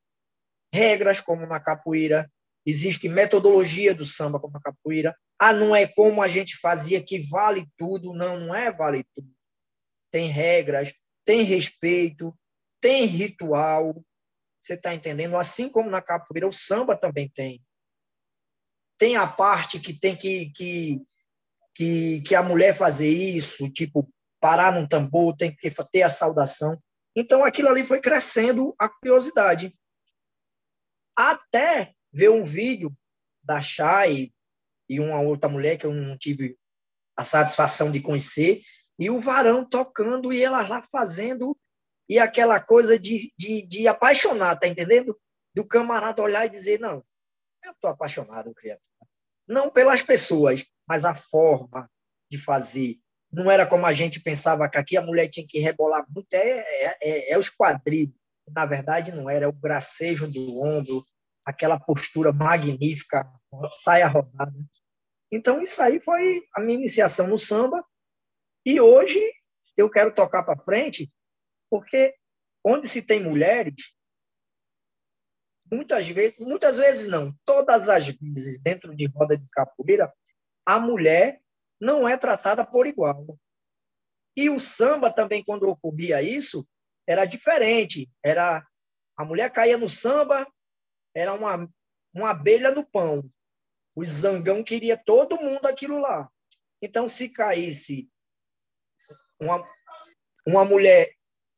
regras, 0.76 1.22
como 1.22 1.48
na 1.48 1.60
capoeira, 1.60 2.30
existe 2.66 3.08
metodologia 3.08 3.96
do 3.96 4.06
samba, 4.06 4.40
como 4.40 4.54
na 4.54 4.60
capoeira. 4.60 5.16
Ah, 5.40 5.54
não 5.54 5.74
é 5.76 5.88
como 5.88 6.22
a 6.22 6.28
gente 6.28 6.58
fazia 6.58 7.02
que 7.02 7.20
vale 7.30 7.66
tudo. 7.78 8.14
Não, 8.14 8.38
não 8.38 8.54
é 8.54 8.72
vale 8.72 9.06
tudo. 9.16 9.30
Tem 10.12 10.28
regras, 10.28 10.94
tem 11.26 11.44
respeito. 11.44 12.38
tem 12.82 13.06
ritual, 13.06 13.96
você 14.62 14.74
está 14.74 14.94
entendendo? 14.94 15.38
Assim 15.38 15.70
como 15.70 15.90
na 15.90 16.02
capoeira, 16.02 16.48
o 16.48 16.54
samba 16.54 16.96
também 16.96 17.30
tem. 17.30 17.64
Tem 18.98 19.16
a 19.16 19.26
parte 19.28 19.80
que 19.80 19.94
tem 19.94 20.16
que, 20.16 20.52
que, 20.52 21.02
que, 21.74 22.22
que 22.22 22.36
a 22.36 22.44
mulher 22.44 22.76
fazer 22.76 23.10
isso, 23.10 23.70
tipo, 23.72 24.08
parar 24.40 24.72
num 24.72 24.88
tambor, 24.88 25.36
tem 25.36 25.56
que 25.56 25.70
ter 25.92 26.04
a 26.04 26.10
saudação. 26.10 26.80
Então, 27.16 27.44
aquilo 27.44 27.70
ali 27.70 27.84
foi 27.84 28.00
crescendo 28.00 28.76
a 28.78 28.90
curiosidade. 28.90 29.74
Até 31.16 31.94
ver 32.12 32.30
um 32.30 32.44
vídeo 32.44 32.96
da 33.44 33.62
Chay 33.62 34.34
e 34.90 35.00
uma 35.00 35.20
outra 35.20 35.50
mulher 35.50 35.78
que 35.78 35.86
eu 35.86 35.94
não 35.94 36.18
tive 36.18 36.58
a 37.18 37.24
satisfação 37.24 37.92
de 37.92 38.02
conhecer, 38.02 38.62
e 39.00 39.10
o 39.10 39.18
varão 39.18 39.68
tocando 39.68 40.32
e 40.32 40.44
ela 40.44 40.68
lá 40.68 40.82
fazendo, 40.82 41.58
e 42.10 42.20
aquela 42.20 42.60
coisa 42.60 43.00
de, 43.00 43.34
de, 43.38 43.66
de 43.68 43.88
apaixonar, 43.88 44.58
tá 44.58 44.68
entendendo? 44.68 45.18
Do 45.54 45.66
camarada 45.66 46.22
olhar 46.22 46.46
e 46.46 46.50
dizer: 46.50 46.80
Não, 46.80 47.04
eu 47.64 47.72
estou 47.72 47.90
apaixonado, 47.90 48.54
criatura. 48.54 48.86
Não 49.48 49.70
pelas 49.70 50.02
pessoas, 50.02 50.66
mas 50.88 51.06
a 51.06 51.16
forma 51.16 51.90
de 52.30 52.38
fazer. 52.38 53.00
Não 53.32 53.50
era 53.50 53.66
como 53.66 53.86
a 53.86 53.94
gente 53.94 54.20
pensava 54.20 54.70
que 54.70 54.78
aqui 54.78 54.96
a 54.96 55.02
mulher 55.02 55.28
tinha 55.28 55.46
que 55.48 55.60
rebolar 55.60 56.06
muito, 56.10 56.34
é, 56.34 56.60
é, 56.60 56.98
é, 57.02 57.32
é 57.32 57.38
os 57.38 57.50
quadris. 57.50 58.10
Na 58.48 58.66
verdade, 58.66 59.12
não 59.12 59.30
era, 59.30 59.50
o 59.50 59.54
gracejo 59.54 60.32
do 60.32 60.62
ombro, 60.62 61.04
aquela 61.46 61.80
postura 61.80 62.32
magnífica, 62.32 63.28
saia 63.72 64.08
rodada. 64.08 64.54
Então, 65.32 65.62
isso 65.62 65.82
aí 65.82 66.00
foi 66.00 66.44
a 66.54 66.62
minha 66.62 66.78
iniciação 66.78 67.28
no 67.28 67.40
samba. 67.40 67.84
E 68.66 68.80
hoje 68.80 69.20
eu 69.78 69.90
quero 69.90 70.14
tocar 70.14 70.44
para 70.44 70.62
frente, 70.62 71.12
porque 71.70 72.16
onde 72.64 72.88
se 72.88 73.02
tem 73.02 73.22
mulheres, 73.22 73.94
muitas 75.72 76.08
vezes, 76.08 76.40
muitas 76.40 76.78
vezes 76.78 77.08
não, 77.08 77.36
todas 77.44 77.90
as 77.90 78.08
vezes 78.08 78.62
dentro 78.62 78.96
de 78.96 79.08
roda 79.08 79.38
de 79.38 79.48
capoeira, 79.50 80.14
a 80.66 80.80
mulher 80.80 81.42
não 81.80 82.08
é 82.08 82.18
tratada 82.18 82.66
por 82.66 82.88
igual. 82.88 83.38
E 84.36 84.50
o 84.50 84.60
samba 84.60 85.12
também, 85.12 85.44
quando 85.44 85.68
ocorria 85.70 86.22
isso, 86.22 86.68
era 87.08 87.26
diferente. 87.26 88.10
Era 88.24 88.66
a 89.18 89.24
mulher 89.24 89.50
caía 89.52 89.78
no 89.78 89.88
samba, 89.88 90.46
era 91.14 91.34
uma, 91.34 91.70
uma 92.14 92.32
abelha 92.32 92.72
no 92.72 92.86
pão. 92.86 93.30
O 93.96 94.04
zangão 94.04 94.64
queria 94.64 94.98
todo 94.98 95.40
mundo 95.40 95.66
aquilo 95.66 96.00
lá. 96.00 96.30
Então, 96.82 97.08
se 97.08 97.30
caísse 97.30 98.10
uma, 99.40 99.66
uma 100.46 100.66
mulher 100.66 101.14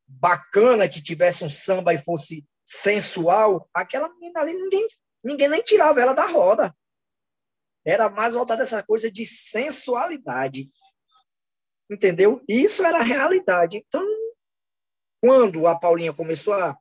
bacana 0.08 0.88
que 0.88 1.02
tivesse 1.02 1.44
um 1.44 1.50
samba 1.50 1.94
e 1.94 1.98
fosse 1.98 2.48
sensual, 2.64 3.68
aquela 3.74 4.10
menina 4.10 4.42
ali, 4.42 4.54
ninguém, 4.54 4.86
ninguém 5.24 5.48
nem 5.48 5.64
tirava 5.64 6.00
ela 6.00 6.14
da 6.14 6.26
roda. 6.26 6.76
Era 7.84 8.10
mais 8.10 8.34
voltada 8.34 8.64
essa 8.64 8.84
coisa 8.84 9.10
de 9.10 9.26
sensualidade. 9.26 10.70
Entendeu? 11.90 12.44
Isso 12.48 12.84
era 12.84 13.00
a 13.00 13.04
realidade. 13.04 13.78
Então, 13.78 14.06
quando 15.28 15.68
a 15.68 15.78
Paulinha 15.78 16.14
começou 16.14 16.54
a, 16.54 16.78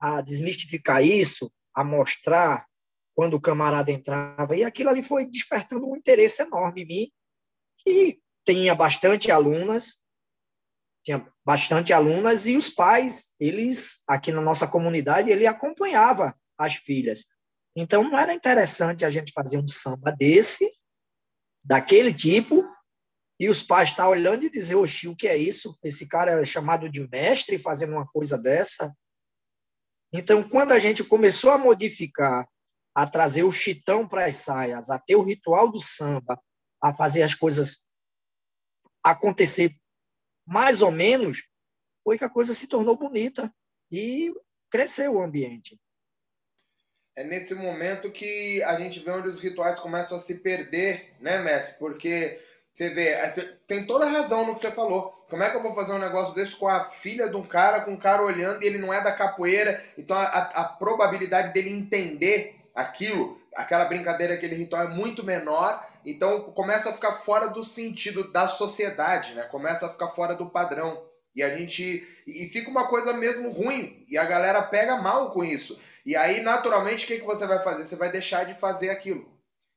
a 0.00 0.20
desmistificar 0.20 1.04
isso, 1.04 1.48
a 1.72 1.84
mostrar 1.84 2.66
quando 3.14 3.34
o 3.34 3.40
camarada 3.40 3.92
entrava, 3.92 4.56
e 4.56 4.64
aquilo 4.64 4.90
ali 4.90 5.00
foi 5.00 5.24
despertando 5.24 5.88
um 5.88 5.94
interesse 5.94 6.42
enorme 6.42 6.82
em 6.82 6.86
mim, 6.86 7.12
que 7.78 8.18
tinha 8.44 8.74
bastante 8.74 9.30
alunas, 9.30 10.02
tinha 11.04 11.24
bastante 11.46 11.92
alunas, 11.92 12.48
e 12.48 12.56
os 12.56 12.68
pais, 12.68 13.32
eles, 13.38 14.02
aqui 14.08 14.32
na 14.32 14.40
nossa 14.40 14.66
comunidade, 14.66 15.30
ele 15.30 15.46
acompanhava 15.46 16.36
as 16.58 16.74
filhas. 16.74 17.26
Então, 17.76 18.02
não 18.02 18.18
era 18.18 18.34
interessante 18.34 19.04
a 19.04 19.10
gente 19.10 19.32
fazer 19.32 19.58
um 19.58 19.68
samba 19.68 20.10
desse, 20.10 20.68
daquele 21.64 22.12
tipo, 22.12 22.68
e 23.44 23.48
os 23.50 23.62
pais 23.62 23.90
estar 23.90 24.04
tá 24.04 24.08
olhando 24.08 24.44
e 24.44 24.50
dizer, 24.50 24.74
oxi, 24.74 25.06
o 25.06 25.14
que 25.14 25.28
é 25.28 25.36
isso? 25.36 25.78
Esse 25.84 26.08
cara 26.08 26.40
é 26.40 26.44
chamado 26.46 26.88
de 26.88 27.06
mestre 27.08 27.58
fazendo 27.58 27.92
uma 27.92 28.06
coisa 28.06 28.38
dessa? 28.38 28.96
Então, 30.10 30.42
quando 30.48 30.72
a 30.72 30.78
gente 30.78 31.04
começou 31.04 31.50
a 31.50 31.58
modificar 31.58 32.48
a 32.94 33.06
trazer 33.06 33.42
o 33.42 33.52
chitão 33.52 34.08
para 34.08 34.24
as 34.24 34.36
saias, 34.36 34.88
a 34.88 34.98
ter 34.98 35.16
o 35.16 35.22
ritual 35.22 35.70
do 35.70 35.78
samba, 35.78 36.40
a 36.80 36.90
fazer 36.90 37.22
as 37.22 37.34
coisas 37.34 37.84
acontecer 39.02 39.76
mais 40.46 40.80
ou 40.80 40.90
menos, 40.90 41.46
foi 42.02 42.16
que 42.16 42.24
a 42.24 42.30
coisa 42.30 42.54
se 42.54 42.66
tornou 42.66 42.96
bonita 42.96 43.54
e 43.92 44.32
cresceu 44.70 45.16
o 45.16 45.22
ambiente. 45.22 45.78
É 47.14 47.24
nesse 47.24 47.54
momento 47.54 48.10
que 48.10 48.62
a 48.62 48.78
gente 48.78 49.00
vê 49.00 49.10
onde 49.10 49.28
os 49.28 49.40
rituais 49.40 49.78
começam 49.78 50.16
a 50.16 50.20
se 50.20 50.36
perder, 50.36 51.14
né, 51.20 51.38
mestre? 51.42 51.78
Porque 51.78 52.40
você 52.74 52.90
vê, 52.90 53.14
tem 53.68 53.86
toda 53.86 54.04
a 54.04 54.10
razão 54.10 54.44
no 54.44 54.54
que 54.54 54.60
você 54.60 54.70
falou. 54.70 55.12
Como 55.30 55.42
é 55.42 55.50
que 55.50 55.56
eu 55.56 55.62
vou 55.62 55.74
fazer 55.74 55.92
um 55.92 55.98
negócio 55.98 56.34
desse 56.34 56.56
com 56.56 56.68
a 56.68 56.86
filha 56.90 57.28
de 57.28 57.36
um 57.36 57.44
cara, 57.44 57.80
com 57.82 57.92
um 57.92 57.96
cara 57.98 58.22
olhando 58.22 58.62
e 58.62 58.66
ele 58.66 58.78
não 58.78 58.92
é 58.92 59.00
da 59.00 59.12
capoeira? 59.12 59.82
Então 59.96 60.16
a, 60.16 60.22
a 60.22 60.64
probabilidade 60.64 61.52
dele 61.52 61.70
entender 61.70 62.56
aquilo, 62.74 63.40
aquela 63.54 63.84
brincadeira, 63.84 64.34
aquele 64.34 64.56
ritual 64.56 64.82
é 64.82 64.88
muito 64.88 65.24
menor, 65.24 65.86
então 66.04 66.52
começa 66.52 66.90
a 66.90 66.92
ficar 66.92 67.12
fora 67.22 67.46
do 67.46 67.62
sentido 67.62 68.30
da 68.30 68.48
sociedade, 68.48 69.34
né? 69.34 69.44
Começa 69.44 69.86
a 69.86 69.90
ficar 69.90 70.08
fora 70.08 70.34
do 70.34 70.50
padrão. 70.50 71.02
E 71.34 71.42
a 71.42 71.56
gente. 71.56 72.06
E 72.26 72.46
fica 72.46 72.70
uma 72.70 72.86
coisa 72.86 73.12
mesmo 73.12 73.50
ruim. 73.50 74.04
E 74.08 74.16
a 74.16 74.24
galera 74.24 74.62
pega 74.62 74.96
mal 74.96 75.30
com 75.32 75.42
isso. 75.44 75.80
E 76.06 76.14
aí, 76.14 76.40
naturalmente, 76.40 77.04
o 77.04 77.08
que, 77.08 77.18
que 77.18 77.26
você 77.26 77.46
vai 77.46 77.60
fazer? 77.62 77.84
Você 77.84 77.96
vai 77.96 78.10
deixar 78.10 78.44
de 78.44 78.54
fazer 78.54 78.90
aquilo. 78.90 79.26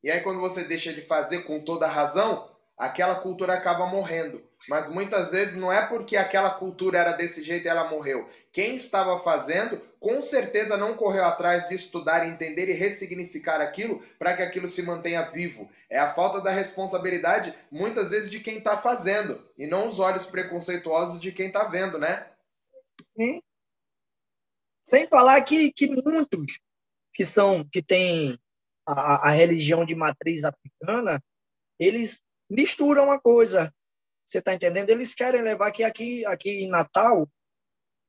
E 0.04 0.12
aí, 0.12 0.22
quando 0.22 0.40
você 0.40 0.64
deixa 0.64 0.94
de 0.94 1.02
fazer 1.02 1.44
com 1.44 1.60
toda 1.64 1.88
a 1.88 1.90
razão, 1.90 2.48
aquela 2.78 3.16
cultura 3.16 3.54
acaba 3.54 3.88
morrendo. 3.88 4.42
Mas 4.68 4.90
muitas 4.90 5.32
vezes 5.32 5.56
não 5.56 5.72
é 5.72 5.86
porque 5.88 6.18
aquela 6.18 6.50
cultura 6.50 7.00
era 7.00 7.14
desse 7.14 7.42
jeito 7.42 7.66
e 7.66 7.70
ela 7.70 7.90
morreu. 7.90 8.30
Quem 8.52 8.76
estava 8.76 9.18
fazendo, 9.20 9.80
com 9.98 10.22
certeza 10.22 10.76
não 10.76 10.94
correu 10.94 11.24
atrás 11.24 11.70
de 11.70 11.76
estudar, 11.76 12.28
entender 12.28 12.68
e 12.68 12.74
ressignificar 12.74 13.62
aquilo 13.62 14.04
para 14.20 14.36
que 14.36 14.44
aquilo 14.44 14.68
se 14.68 14.84
mantenha 14.84 15.30
vivo. 15.32 15.70
É 15.90 15.98
a 15.98 16.14
falta 16.14 16.42
da 16.42 16.52
responsabilidade, 16.52 17.56
muitas 17.72 18.10
vezes, 18.10 18.30
de 18.30 18.42
quem 18.42 18.58
está 18.58 18.78
fazendo 18.78 19.42
e 19.58 19.66
não 19.66 19.88
os 19.88 20.00
olhos 20.00 20.26
preconceituosos 20.26 21.22
de 21.22 21.32
quem 21.32 21.48
está 21.48 21.64
vendo, 21.64 21.98
né? 21.98 22.28
Sim. 23.16 23.42
Sem 24.84 25.08
falar 25.08 25.42
que, 25.42 25.72
que 25.72 25.88
muitos 25.88 26.60
que 27.14 27.24
são 27.24 27.68
que 27.72 27.82
têm 27.82 28.38
a, 28.86 29.30
a 29.30 29.32
religião 29.32 29.86
de 29.86 29.96
matriz 29.96 30.44
africana, 30.44 31.24
eles 31.80 32.22
misturam 32.50 33.12
a 33.12 33.20
coisa 33.20 33.74
você 34.28 34.40
está 34.40 34.54
entendendo? 34.54 34.90
Eles 34.90 35.16
querem 35.16 35.42
levar 35.42 35.72
que 35.72 35.86
aqui, 35.86 36.26
aqui 36.26 36.50
em 36.50 36.68
Natal 36.68 37.30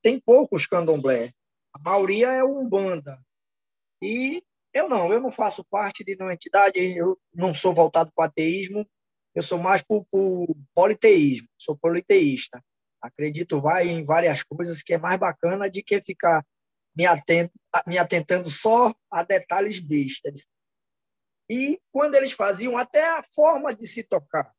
tem 0.03 0.19
poucos 0.19 0.67
candomblé. 0.67 1.31
A 1.73 1.79
maioria 1.79 2.27
é 2.27 2.43
umbanda. 2.43 3.17
E 4.01 4.43
eu 4.73 4.89
não, 4.89 5.13
eu 5.13 5.21
não 5.21 5.31
faço 5.31 5.63
parte 5.63 6.03
de 6.03 6.21
uma 6.21 6.33
entidade, 6.33 6.77
eu 6.77 7.17
não 7.33 7.53
sou 7.53 7.73
voltado 7.73 8.11
para 8.13 8.25
ateísmo, 8.25 8.85
eu 9.33 9.41
sou 9.41 9.57
mais 9.57 9.81
para 9.81 10.03
o 10.11 10.55
politeísmo, 10.75 11.47
sou 11.57 11.77
politeísta. 11.77 12.61
Acredito 13.01 13.61
vai 13.61 13.87
em 13.87 14.03
várias 14.03 14.43
coisas 14.43 14.83
que 14.83 14.93
é 14.93 14.97
mais 14.97 15.17
bacana 15.17 15.69
de 15.69 15.81
que 15.81 16.01
ficar 16.01 16.45
me, 16.93 17.05
atento, 17.05 17.53
me 17.87 17.97
atentando 17.97 18.49
só 18.49 18.93
a 19.09 19.23
detalhes 19.23 19.79
bestas. 19.79 20.45
E 21.49 21.79
quando 21.91 22.15
eles 22.15 22.31
faziam 22.31 22.77
até 22.77 23.03
a 23.17 23.23
forma 23.33 23.73
de 23.73 23.87
se 23.87 24.03
tocar, 24.03 24.53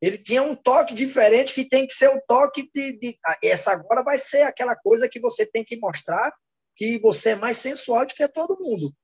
ele 0.00 0.16
tinha 0.16 0.42
um 0.42 0.54
toque 0.54 0.94
diferente 0.94 1.52
que 1.52 1.68
tem 1.68 1.86
que 1.86 1.92
ser 1.92 2.08
o 2.08 2.20
toque 2.26 2.70
de, 2.72 2.98
de, 2.98 3.18
ah, 3.26 3.36
Essa 3.42 3.72
agora 3.72 4.02
vai 4.02 4.16
ser 4.16 4.42
aquela 4.42 4.76
coisa 4.76 5.08
que 5.08 5.18
você 5.18 5.44
tem 5.44 5.64
que 5.64 5.76
mostrar 5.76 6.32
que 6.76 6.98
você 7.00 7.30
é 7.30 7.34
mais 7.34 7.56
sensual 7.56 8.06
do 8.06 8.14
que 8.14 8.28
todo 8.28 8.58
mundo. 8.60 8.94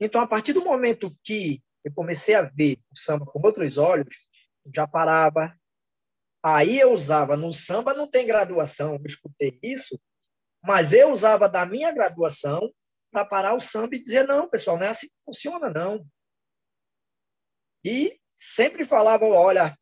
Então, 0.00 0.20
a 0.20 0.28
partir 0.28 0.52
do 0.52 0.64
momento 0.64 1.10
que 1.24 1.60
eu 1.84 1.92
comecei 1.92 2.36
a 2.36 2.42
ver 2.42 2.78
o 2.92 2.96
samba 2.96 3.26
com 3.26 3.40
outros 3.44 3.76
olhos, 3.76 4.14
já 4.72 4.86
parava. 4.86 5.52
Aí 6.40 6.78
eu 6.78 6.92
usava 6.92 7.36
no 7.36 7.52
samba, 7.52 7.92
não 7.92 8.08
tem 8.08 8.24
graduação, 8.24 8.94
eu 8.94 9.02
escutei 9.04 9.58
isso, 9.60 10.00
mas 10.62 10.92
eu 10.92 11.10
usava 11.10 11.48
da 11.48 11.66
minha 11.66 11.90
graduação 11.90 12.72
para 13.10 13.24
parar 13.24 13.54
o 13.54 13.60
samba 13.60 13.96
e 13.96 14.02
dizer: 14.02 14.26
não, 14.26 14.48
pessoal, 14.48 14.78
não 14.78 14.86
é 14.86 14.90
assim 14.90 15.08
que 15.08 15.14
funciona, 15.24 15.70
não. 15.70 16.06
E 17.84 18.18
sempre 18.30 18.84
falavam: 18.84 19.30
olha, 19.30 19.76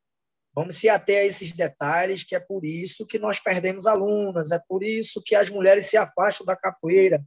Vamos 0.56 0.76
se 0.76 0.88
ater 0.88 1.18
a 1.21 1.25
esses 1.26 1.52
detalhes, 1.52 2.25
que 2.25 2.35
é 2.35 2.40
por 2.40 2.64
isso 2.64 3.06
que 3.06 3.18
nós 3.18 3.38
perdemos 3.38 3.87
alunas, 3.87 4.52
é 4.52 4.59
por 4.66 4.83
isso 4.83 5.23
que 5.23 5.35
as 5.35 5.50
mulheres 5.50 5.85
se 5.85 5.99
afastam 5.99 6.47
da 6.47 6.56
capoeira. 6.56 7.23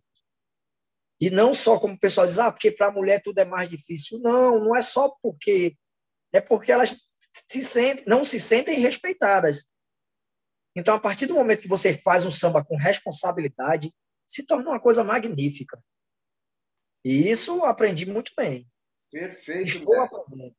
E 1.21 1.29
não 1.29 1.53
só 1.53 1.77
como 1.77 1.93
o 1.93 1.99
pessoal 1.99 2.25
diz, 2.25 2.39
ah, 2.39 2.51
porque 2.51 2.71
para 2.71 2.87
a 2.87 2.91
mulher 2.91 3.21
tudo 3.21 3.37
é 3.37 3.45
mais 3.45 3.69
difícil. 3.69 4.19
Não, 4.19 4.59
não 4.59 4.75
é 4.75 4.81
só 4.81 5.15
porque. 5.21 5.77
É 6.33 6.41
porque 6.41 6.71
elas 6.71 6.97
se 7.47 7.61
sentem, 7.61 8.03
não 8.07 8.25
se 8.25 8.39
sentem 8.39 8.79
respeitadas. 8.79 9.69
Então, 10.75 10.95
a 10.95 10.99
partir 10.99 11.27
do 11.27 11.35
momento 11.35 11.61
que 11.61 11.67
você 11.67 11.93
faz 11.93 12.25
um 12.25 12.31
samba 12.31 12.65
com 12.65 12.77
responsabilidade, 12.77 13.93
se 14.29 14.43
torna 14.43 14.69
uma 14.69 14.79
coisa 14.79 15.03
magnífica. 15.03 15.83
E 17.03 17.29
isso 17.29 17.57
eu 17.57 17.65
aprendi 17.65 18.05
muito 18.05 18.31
bem. 18.37 18.67
Perfeito. 19.11 19.67
Estou 19.67 19.99
aprendendo. 19.99 20.55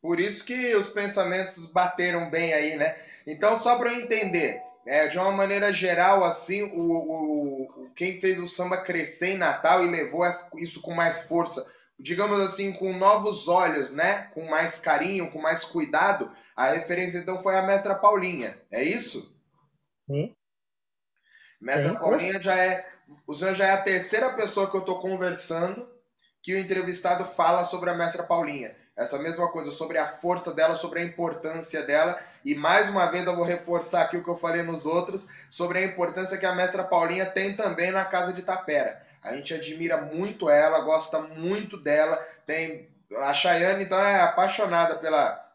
Por 0.00 0.20
isso 0.20 0.44
que 0.44 0.74
os 0.76 0.88
pensamentos 0.88 1.66
bateram 1.66 2.30
bem 2.30 2.52
aí, 2.52 2.76
né? 2.76 2.96
Então, 3.26 3.58
só 3.58 3.76
para 3.76 3.92
eu 3.92 4.00
entender, 4.00 4.60
é, 4.86 5.08
de 5.08 5.18
uma 5.18 5.32
maneira 5.32 5.72
geral, 5.72 6.24
assim, 6.24 6.62
o, 6.62 6.92
o, 6.92 7.90
quem 7.94 8.20
fez 8.20 8.38
o 8.38 8.48
samba 8.48 8.78
crescer 8.78 9.34
em 9.34 9.38
Natal 9.38 9.84
e 9.84 9.90
levou 9.90 10.24
isso 10.56 10.80
com 10.80 10.94
mais 10.94 11.22
força, 11.22 11.66
digamos 11.98 12.40
assim, 12.40 12.72
com 12.72 12.92
novos 12.92 13.48
olhos, 13.48 13.94
né? 13.94 14.30
Com 14.34 14.48
mais 14.48 14.78
carinho, 14.78 15.30
com 15.30 15.40
mais 15.40 15.64
cuidado, 15.64 16.30
a 16.56 16.72
referência 16.72 17.18
então 17.18 17.42
foi 17.42 17.56
a 17.56 17.62
mestra 17.62 17.94
Paulinha, 17.94 18.60
é 18.70 18.82
isso? 18.82 19.32
Sim. 20.08 20.34
Mestra 21.62 21.92
Sim, 21.92 21.98
Paulinha 21.98 22.40
já 22.40 22.56
é. 22.56 22.86
O 23.24 23.34
senhor 23.34 23.54
já 23.54 23.66
é 23.66 23.70
a 23.70 23.82
terceira 23.82 24.30
pessoa 24.30 24.68
que 24.68 24.76
eu 24.76 24.80
estou 24.80 25.00
conversando 25.00 25.88
que 26.42 26.52
o 26.52 26.58
entrevistado 26.58 27.24
fala 27.24 27.64
sobre 27.64 27.88
a 27.88 27.94
mestra 27.94 28.24
Paulinha. 28.24 28.74
Essa 28.96 29.16
mesma 29.16 29.48
coisa, 29.48 29.70
sobre 29.70 29.96
a 29.96 30.06
força 30.06 30.52
dela, 30.52 30.74
sobre 30.74 31.00
a 31.00 31.04
importância 31.04 31.82
dela. 31.82 32.18
E 32.44 32.54
mais 32.56 32.90
uma 32.90 33.06
vez 33.06 33.24
eu 33.24 33.36
vou 33.36 33.44
reforçar 33.44 34.02
aqui 34.02 34.16
o 34.16 34.24
que 34.24 34.28
eu 34.28 34.36
falei 34.36 34.62
nos 34.62 34.84
outros, 34.84 35.28
sobre 35.48 35.78
a 35.78 35.84
importância 35.84 36.36
que 36.36 36.44
a 36.44 36.54
mestra 36.54 36.82
Paulinha 36.82 37.26
tem 37.26 37.54
também 37.54 37.92
na 37.92 38.04
casa 38.04 38.32
de 38.32 38.42
Tapera. 38.42 39.00
A 39.22 39.34
gente 39.34 39.54
admira 39.54 39.98
muito 39.98 40.50
ela, 40.50 40.80
gosta 40.80 41.20
muito 41.20 41.76
dela. 41.76 42.16
Tem 42.44 42.90
a 43.18 43.32
Chayane 43.32 43.84
então 43.84 44.00
é 44.00 44.20
apaixonada 44.22 44.96
pela 44.96 45.51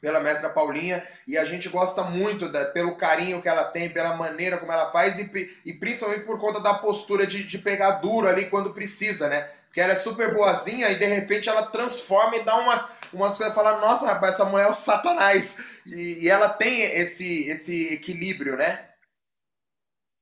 pela 0.00 0.20
mestra 0.20 0.48
Paulinha 0.48 1.06
e 1.26 1.36
a 1.36 1.44
gente 1.44 1.68
gosta 1.68 2.02
muito 2.02 2.48
da, 2.48 2.64
pelo 2.64 2.96
carinho 2.96 3.42
que 3.42 3.48
ela 3.48 3.64
tem, 3.64 3.90
pela 3.90 4.16
maneira 4.16 4.58
como 4.58 4.72
ela 4.72 4.90
faz 4.90 5.18
e, 5.18 5.60
e 5.64 5.74
principalmente 5.74 6.24
por 6.24 6.40
conta 6.40 6.60
da 6.60 6.74
postura 6.74 7.26
de, 7.26 7.44
de 7.44 7.58
pegar 7.58 7.92
duro 7.92 8.28
ali 8.28 8.48
quando 8.48 8.72
precisa, 8.72 9.28
né? 9.28 9.50
Porque 9.66 9.80
ela 9.80 9.92
é 9.92 9.96
super 9.96 10.34
boazinha 10.34 10.90
e 10.90 10.98
de 10.98 11.04
repente 11.04 11.48
ela 11.48 11.66
transforma 11.66 12.36
e 12.36 12.44
dá 12.44 12.56
umas, 12.56 12.88
umas 13.12 13.36
coisas. 13.36 13.54
Fala, 13.54 13.80
nossa, 13.80 14.04
rapaz, 14.04 14.34
essa 14.34 14.44
mulher 14.44 14.66
é 14.66 14.70
o 14.70 14.74
satanás. 14.74 15.56
E, 15.86 16.24
e 16.24 16.28
ela 16.28 16.48
tem 16.48 16.82
esse, 16.82 17.48
esse 17.48 17.94
equilíbrio, 17.94 18.56
né? 18.56 18.88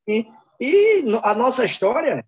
E, 0.06 0.26
e 0.61 1.02
a 1.23 1.35
nossa 1.35 1.64
história, 1.64 2.23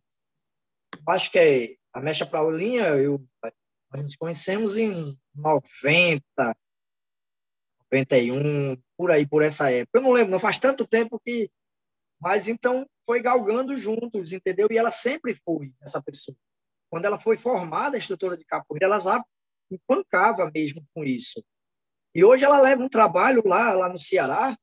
acho 1.09 1.31
que 1.31 1.39
é 1.39 1.75
a 1.93 2.01
Mecha 2.01 2.25
Paulinha, 2.25 2.85
eu, 2.97 3.23
nós 3.93 4.03
nos 4.03 4.17
conhecemos 4.17 4.79
em 4.79 5.19
90, 5.35 6.23
91, 7.93 8.77
por 8.97 9.11
aí, 9.11 9.27
por 9.27 9.43
essa 9.43 9.71
época. 9.71 9.99
Eu 9.99 10.03
não 10.03 10.13
lembro, 10.13 10.31
não 10.31 10.39
faz 10.39 10.59
tanto 10.59 10.87
tempo 10.87 11.21
que. 11.25 11.51
Mas 12.21 12.49
então 12.49 12.87
foi 13.05 13.23
galgando 13.23 13.77
juntos, 13.79 14.33
entendeu? 14.33 14.69
E 14.71 14.77
ela 14.77 14.91
sempre 14.91 15.35
foi 15.45 15.73
essa 15.83 16.03
pessoa 16.03 16.37
quando 16.91 17.05
ela 17.05 17.19
foi 17.19 17.37
formada 17.37 17.97
instrutora 17.97 18.37
de 18.37 18.45
capoeira, 18.45 18.87
ela 18.87 18.99
já 18.99 19.25
empancava 19.71 20.51
mesmo 20.53 20.85
com 20.93 21.05
isso. 21.05 21.43
E 22.13 22.25
hoje 22.25 22.45
ela 22.45 22.61
leva 22.61 22.83
um 22.83 22.89
trabalho 22.89 23.43
lá, 23.47 23.73
lá 23.73 23.89
no 23.89 24.01
Ceará 24.01 24.59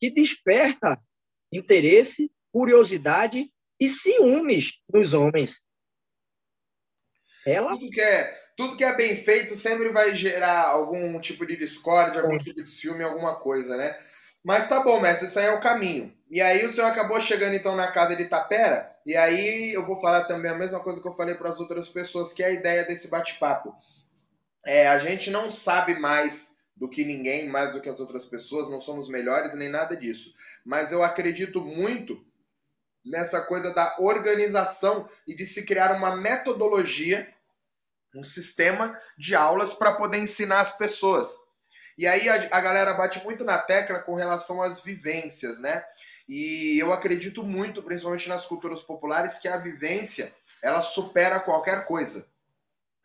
que 0.00 0.10
desperta 0.10 0.98
interesse, 1.52 2.32
curiosidade 2.50 3.52
e 3.78 3.88
ciúmes 3.88 4.80
dos 4.88 5.12
homens. 5.12 5.66
Ela... 7.46 7.70
Tudo, 7.70 7.90
que 7.90 8.00
é, 8.00 8.38
tudo 8.56 8.76
que 8.76 8.84
é 8.84 8.94
bem 8.94 9.16
feito 9.16 9.56
sempre 9.56 9.90
vai 9.90 10.16
gerar 10.16 10.62
algum 10.62 11.18
tipo 11.20 11.46
de 11.46 11.56
discórdia, 11.56 12.20
algum 12.20 12.38
tipo 12.38 12.62
de 12.62 12.70
ciúme, 12.70 13.04
alguma 13.04 13.36
coisa, 13.36 13.76
né? 13.76 13.96
Mas 14.42 14.68
tá 14.68 14.80
bom, 14.80 15.00
mestre, 15.00 15.26
esse 15.26 15.38
aí 15.38 15.46
é 15.46 15.52
o 15.52 15.60
caminho. 15.60 16.12
E 16.30 16.40
aí 16.40 16.64
o 16.64 16.72
senhor 16.72 16.86
acabou 16.86 17.20
chegando 17.20 17.54
então 17.54 17.76
na 17.76 17.90
casa 17.90 18.16
de 18.16 18.24
Tapera, 18.26 18.92
e 19.06 19.16
aí 19.16 19.72
eu 19.72 19.86
vou 19.86 20.00
falar 20.00 20.24
também 20.24 20.50
a 20.50 20.56
mesma 20.56 20.80
coisa 20.80 21.00
que 21.00 21.06
eu 21.06 21.14
falei 21.14 21.36
para 21.36 21.50
as 21.50 21.60
outras 21.60 21.88
pessoas, 21.88 22.32
que 22.32 22.42
é 22.42 22.46
a 22.46 22.52
ideia 22.52 22.84
desse 22.84 23.08
bate-papo. 23.08 23.74
É, 24.64 24.88
a 24.88 24.98
gente 24.98 25.30
não 25.30 25.50
sabe 25.52 25.94
mais 25.98 26.56
do 26.76 26.90
que 26.90 27.04
ninguém, 27.04 27.48
mais 27.48 27.72
do 27.72 27.80
que 27.80 27.88
as 27.88 28.00
outras 28.00 28.26
pessoas, 28.26 28.68
não 28.68 28.80
somos 28.80 29.08
melhores 29.08 29.54
nem 29.54 29.68
nada 29.68 29.96
disso. 29.96 30.34
Mas 30.64 30.92
eu 30.92 31.02
acredito 31.02 31.60
muito 31.60 32.22
nessa 33.04 33.40
coisa 33.40 33.72
da 33.72 33.96
organização 33.98 35.08
e 35.26 35.34
de 35.34 35.46
se 35.46 35.64
criar 35.64 35.96
uma 35.96 36.16
metodologia, 36.16 37.32
um 38.16 38.24
sistema 38.24 38.98
de 39.18 39.34
aulas 39.34 39.74
para 39.74 39.92
poder 39.92 40.18
ensinar 40.18 40.60
as 40.60 40.76
pessoas. 40.76 41.28
E 41.98 42.06
aí 42.06 42.28
a, 42.28 42.48
a 42.50 42.60
galera 42.60 42.94
bate 42.94 43.22
muito 43.24 43.44
na 43.44 43.58
tecla 43.58 44.00
com 44.00 44.14
relação 44.14 44.62
às 44.62 44.82
vivências, 44.82 45.58
né? 45.58 45.84
E 46.28 46.78
eu 46.78 46.92
acredito 46.92 47.42
muito, 47.42 47.82
principalmente 47.82 48.28
nas 48.28 48.44
culturas 48.44 48.82
populares, 48.82 49.38
que 49.38 49.48
a 49.48 49.56
vivência 49.56 50.34
ela 50.62 50.80
supera 50.80 51.40
qualquer 51.40 51.84
coisa. 51.84 52.26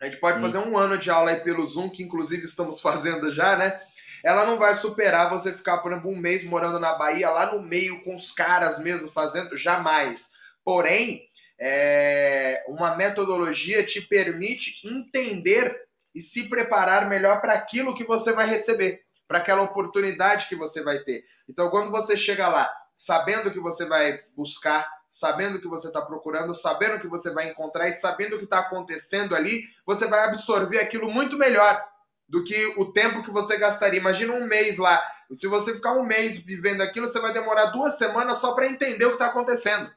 A 0.01 0.05
gente 0.05 0.17
pode 0.17 0.37
Sim. 0.37 0.41
fazer 0.41 0.57
um 0.67 0.75
ano 0.75 0.97
de 0.97 1.11
aula 1.11 1.29
aí 1.29 1.39
pelo 1.41 1.65
Zoom, 1.65 1.89
que 1.89 2.01
inclusive 2.01 2.43
estamos 2.43 2.81
fazendo 2.81 3.33
já, 3.33 3.55
né? 3.55 3.79
Ela 4.23 4.45
não 4.45 4.57
vai 4.57 4.75
superar 4.75 5.29
você 5.29 5.53
ficar, 5.53 5.77
por 5.77 5.91
exemplo, 5.91 6.11
um 6.11 6.17
mês 6.17 6.43
morando 6.43 6.79
na 6.79 6.95
Bahia, 6.95 7.29
lá 7.29 7.53
no 7.53 7.61
meio, 7.61 8.03
com 8.03 8.15
os 8.15 8.31
caras 8.31 8.79
mesmo 8.79 9.09
fazendo, 9.11 9.57
jamais. 9.57 10.29
Porém, 10.63 11.29
é, 11.63 12.63
uma 12.67 12.95
metodologia 12.95 13.85
te 13.85 14.01
permite 14.01 14.81
entender 14.83 15.79
e 16.13 16.19
se 16.19 16.49
preparar 16.49 17.07
melhor 17.07 17.39
para 17.39 17.53
aquilo 17.53 17.93
que 17.93 18.03
você 18.03 18.33
vai 18.33 18.47
receber, 18.47 19.03
para 19.27 19.37
aquela 19.37 19.61
oportunidade 19.61 20.49
que 20.49 20.55
você 20.55 20.81
vai 20.81 20.97
ter. 20.99 21.23
Então, 21.47 21.69
quando 21.69 21.91
você 21.91 22.17
chega 22.17 22.47
lá, 22.47 22.67
sabendo 22.95 23.51
que 23.51 23.59
você 23.59 23.85
vai 23.85 24.19
buscar, 24.35 24.89
sabendo 25.07 25.57
o 25.57 25.61
que 25.61 25.67
você 25.67 25.87
está 25.87 26.01
procurando, 26.01 26.55
sabendo 26.55 26.95
o 26.95 26.99
que 26.99 27.07
você 27.07 27.29
vai 27.29 27.49
encontrar 27.49 27.87
e 27.87 27.93
sabendo 27.93 28.35
o 28.35 28.39
que 28.39 28.45
está 28.45 28.59
acontecendo 28.59 29.35
ali, 29.35 29.63
você 29.85 30.07
vai 30.07 30.23
absorver 30.23 30.79
aquilo 30.79 31.11
muito 31.11 31.37
melhor 31.37 31.79
do 32.27 32.43
que 32.43 32.73
o 32.77 32.91
tempo 32.91 33.21
que 33.21 33.29
você 33.29 33.57
gastaria. 33.57 33.99
Imagina 33.99 34.33
um 34.33 34.47
mês 34.47 34.77
lá. 34.77 34.99
Se 35.33 35.47
você 35.47 35.73
ficar 35.73 35.93
um 35.93 36.03
mês 36.03 36.39
vivendo 36.39 36.81
aquilo, 36.81 37.07
você 37.07 37.19
vai 37.19 37.31
demorar 37.31 37.65
duas 37.67 37.97
semanas 37.97 38.39
só 38.39 38.53
para 38.53 38.67
entender 38.67 39.05
o 39.05 39.09
que 39.09 39.15
está 39.15 39.27
acontecendo. 39.27 39.91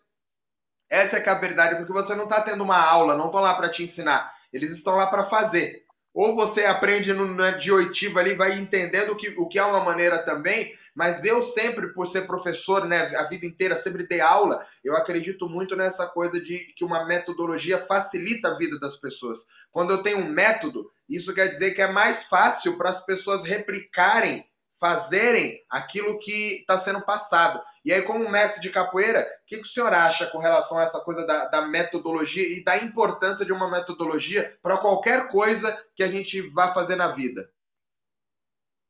Essa 0.89 1.17
é 1.17 1.21
que 1.21 1.29
é 1.29 1.33
a 1.33 1.39
verdade, 1.39 1.77
porque 1.77 1.93
você 1.93 2.15
não 2.15 2.25
está 2.25 2.41
tendo 2.41 2.63
uma 2.63 2.79
aula, 2.79 3.17
não 3.17 3.27
estão 3.27 3.41
lá 3.41 3.55
para 3.55 3.69
te 3.69 3.83
ensinar. 3.83 4.33
Eles 4.53 4.71
estão 4.71 4.97
lá 4.97 5.07
para 5.07 5.25
fazer 5.25 5.85
ou 6.15 6.37
você 6.37 6.65
aprende 6.65 7.13
no, 7.13 7.27
na 7.35 7.51
dioitiva 7.51 8.21
ali, 8.21 8.35
vai 8.35 8.57
entendendo 8.57 9.11
o 9.11 9.17
que, 9.17 9.35
o 9.37 9.49
que 9.49 9.59
é 9.59 9.65
uma 9.65 9.83
maneira 9.83 10.19
também, 10.19 10.73
mas 10.95 11.25
eu 11.25 11.43
sempre, 11.43 11.93
por 11.93 12.07
ser 12.07 12.25
professor, 12.25 12.87
né, 12.87 13.13
a 13.17 13.25
vida 13.25 13.45
inteira, 13.45 13.75
sempre 13.75 14.07
dei 14.07 14.21
aula, 14.21 14.61
eu 14.85 14.97
acredito 14.97 15.49
muito 15.49 15.75
nessa 15.75 16.07
coisa 16.07 16.41
de 16.41 16.73
que 16.77 16.85
uma 16.85 17.05
metodologia 17.05 17.79
facilita 17.79 18.49
a 18.49 18.57
vida 18.57 18.79
das 18.79 18.97
pessoas. 18.97 19.41
Quando 19.73 19.91
eu 19.91 20.05
tenho 20.05 20.19
um 20.19 20.31
método, 20.31 20.89
isso 21.09 21.35
quer 21.35 21.49
dizer 21.49 21.75
que 21.75 21.83
é 21.83 21.91
mais 21.91 22.23
fácil 22.23 22.79
para 22.79 22.91
as 22.91 23.05
pessoas 23.05 23.43
replicarem 23.43 24.47
fazerem 24.79 25.61
aquilo 25.71 26.19
que 26.19 26.61
está 26.61 26.77
sendo 26.77 27.01
passado. 27.01 27.63
E 27.85 27.93
aí, 27.93 28.03
como 28.03 28.31
mestre 28.31 28.61
de 28.61 28.71
capoeira, 28.71 29.21
o 29.21 29.47
que, 29.47 29.57
que, 29.59 29.63
o 29.63 29.67
senhor 29.67 29.93
acha 29.93 30.27
com 30.27 30.39
relação 30.39 30.79
a 30.79 30.83
essa 30.83 31.01
coisa 31.01 31.27
da, 31.27 31.47
da 31.47 31.67
metodologia 31.67 32.43
e 32.43 32.65
da 32.65 32.77
importância 32.79 33.45
de 33.45 33.53
uma 33.53 33.71
metodologia 33.71 34.57
para 34.63 34.79
qualquer 34.79 35.29
coisa 35.29 35.77
que 35.95 36.03
a 36.03 36.09
gente 36.09 36.41
vá 36.51 36.73
fazer 36.73 36.97
na 36.97 37.09
vida? 37.09 37.49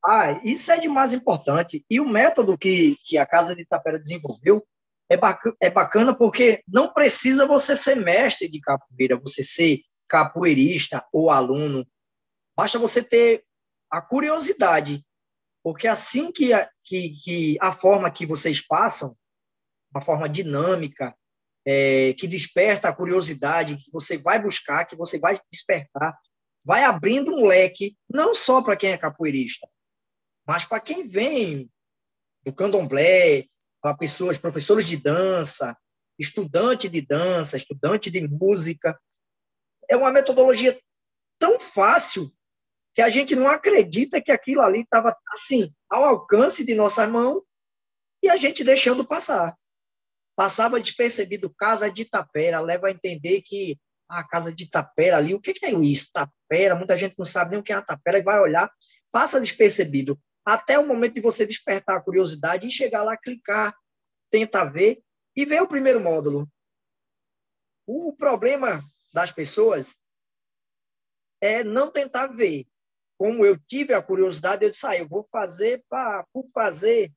Ah, 0.04 0.32
isso 0.44 0.70
é 0.70 0.78
de 0.78 0.88
mais 0.88 1.14
importante. 1.14 1.84
E 1.88 2.00
o 2.00 2.08
método 2.08 2.58
que, 2.58 2.96
que 3.04 3.16
a 3.16 3.26
Casa 3.26 3.54
de 3.54 3.62
Itapera 3.62 3.98
desenvolveu 3.98 4.64
é 5.08 5.16
bacana, 5.16 5.56
é 5.60 5.70
bacana 5.70 6.14
porque 6.14 6.62
não 6.68 6.92
precisa 6.92 7.46
você 7.46 7.76
ser 7.76 7.96
mestre 7.96 8.48
de 8.48 8.60
capoeira, 8.60 9.18
você 9.18 9.42
ser 9.42 9.80
capoeirista 10.08 11.04
ou 11.12 11.30
aluno. 11.30 11.86
Basta 12.56 12.78
você 12.78 13.02
ter 13.02 13.44
a 13.90 14.00
curiosidade 14.00 15.04
porque 15.64 15.88
assim 15.88 16.30
que 16.30 16.52
a, 16.52 16.70
que, 16.84 17.16
que 17.24 17.56
a 17.58 17.72
forma 17.72 18.10
que 18.10 18.26
vocês 18.26 18.60
passam, 18.60 19.16
uma 19.90 20.02
forma 20.02 20.28
dinâmica, 20.28 21.16
é, 21.66 22.12
que 22.12 22.28
desperta 22.28 22.90
a 22.90 22.92
curiosidade, 22.92 23.78
que 23.78 23.90
você 23.90 24.18
vai 24.18 24.40
buscar, 24.40 24.84
que 24.84 24.94
você 24.94 25.18
vai 25.18 25.40
despertar, 25.50 26.14
vai 26.62 26.84
abrindo 26.84 27.34
um 27.34 27.46
leque, 27.46 27.96
não 28.06 28.34
só 28.34 28.60
para 28.60 28.76
quem 28.76 28.92
é 28.92 28.98
capoeirista, 28.98 29.66
mas 30.46 30.66
para 30.66 30.80
quem 30.80 31.08
vem 31.08 31.70
do 32.44 32.52
candomblé, 32.52 33.46
para 33.80 33.96
pessoas, 33.96 34.36
professores 34.36 34.86
de 34.86 34.98
dança, 34.98 35.74
estudante 36.18 36.90
de 36.90 37.00
dança, 37.00 37.56
estudante 37.56 38.10
de 38.10 38.28
música. 38.28 39.00
É 39.88 39.96
uma 39.96 40.12
metodologia 40.12 40.78
tão 41.38 41.58
fácil 41.58 42.30
que 42.94 43.02
a 43.02 43.10
gente 43.10 43.34
não 43.34 43.48
acredita 43.48 44.22
que 44.22 44.30
aquilo 44.30 44.62
ali 44.62 44.82
estava 44.82 45.16
assim, 45.32 45.74
ao 45.90 46.04
alcance 46.04 46.64
de 46.64 46.74
nossas 46.74 47.08
mãos 47.08 47.42
e 48.22 48.28
a 48.28 48.36
gente 48.36 48.62
deixando 48.62 49.04
passar. 49.04 49.56
Passava 50.36 50.80
despercebido 50.80 51.52
casa 51.54 51.90
de 51.90 52.04
Tapera, 52.04 52.60
leva 52.60 52.88
a 52.88 52.90
entender 52.90 53.42
que 53.42 53.78
a 54.08 54.22
casa 54.26 54.52
de 54.54 54.70
Tapera 54.70 55.16
ali, 55.16 55.34
o 55.34 55.40
que, 55.40 55.54
que 55.54 55.66
é 55.66 55.72
isso? 55.72 56.08
Tapera, 56.12 56.74
muita 56.74 56.96
gente 56.96 57.14
não 57.18 57.24
sabe 57.24 57.50
nem 57.50 57.60
o 57.60 57.62
que 57.62 57.72
é 57.72 57.76
a 57.76 57.82
Tapera 57.82 58.18
e 58.18 58.22
vai 58.22 58.40
olhar, 58.40 58.70
passa 59.10 59.40
despercebido. 59.40 60.18
até 60.44 60.78
o 60.78 60.86
momento 60.86 61.14
de 61.14 61.20
você 61.20 61.46
despertar 61.46 61.96
a 61.96 62.02
curiosidade 62.02 62.66
e 62.66 62.70
chegar 62.70 63.02
lá, 63.02 63.16
clicar, 63.16 63.74
tentar 64.30 64.66
ver 64.66 65.02
e 65.34 65.44
ver 65.44 65.62
o 65.62 65.68
primeiro 65.68 66.00
módulo. 66.00 66.48
O 67.86 68.12
problema 68.12 68.82
das 69.12 69.32
pessoas 69.32 69.96
é 71.40 71.64
não 71.64 71.90
tentar 71.90 72.26
ver. 72.26 72.66
Como 73.18 73.44
eu 73.44 73.58
tive 73.68 73.94
a 73.94 74.02
curiosidade, 74.02 74.64
eu 74.64 74.70
disse, 74.70 74.86
ah, 74.86 74.96
eu 74.96 75.08
vou 75.08 75.26
fazer 75.30 75.84
para 75.88 76.24
por 76.32 76.46
fazer. 76.52 77.12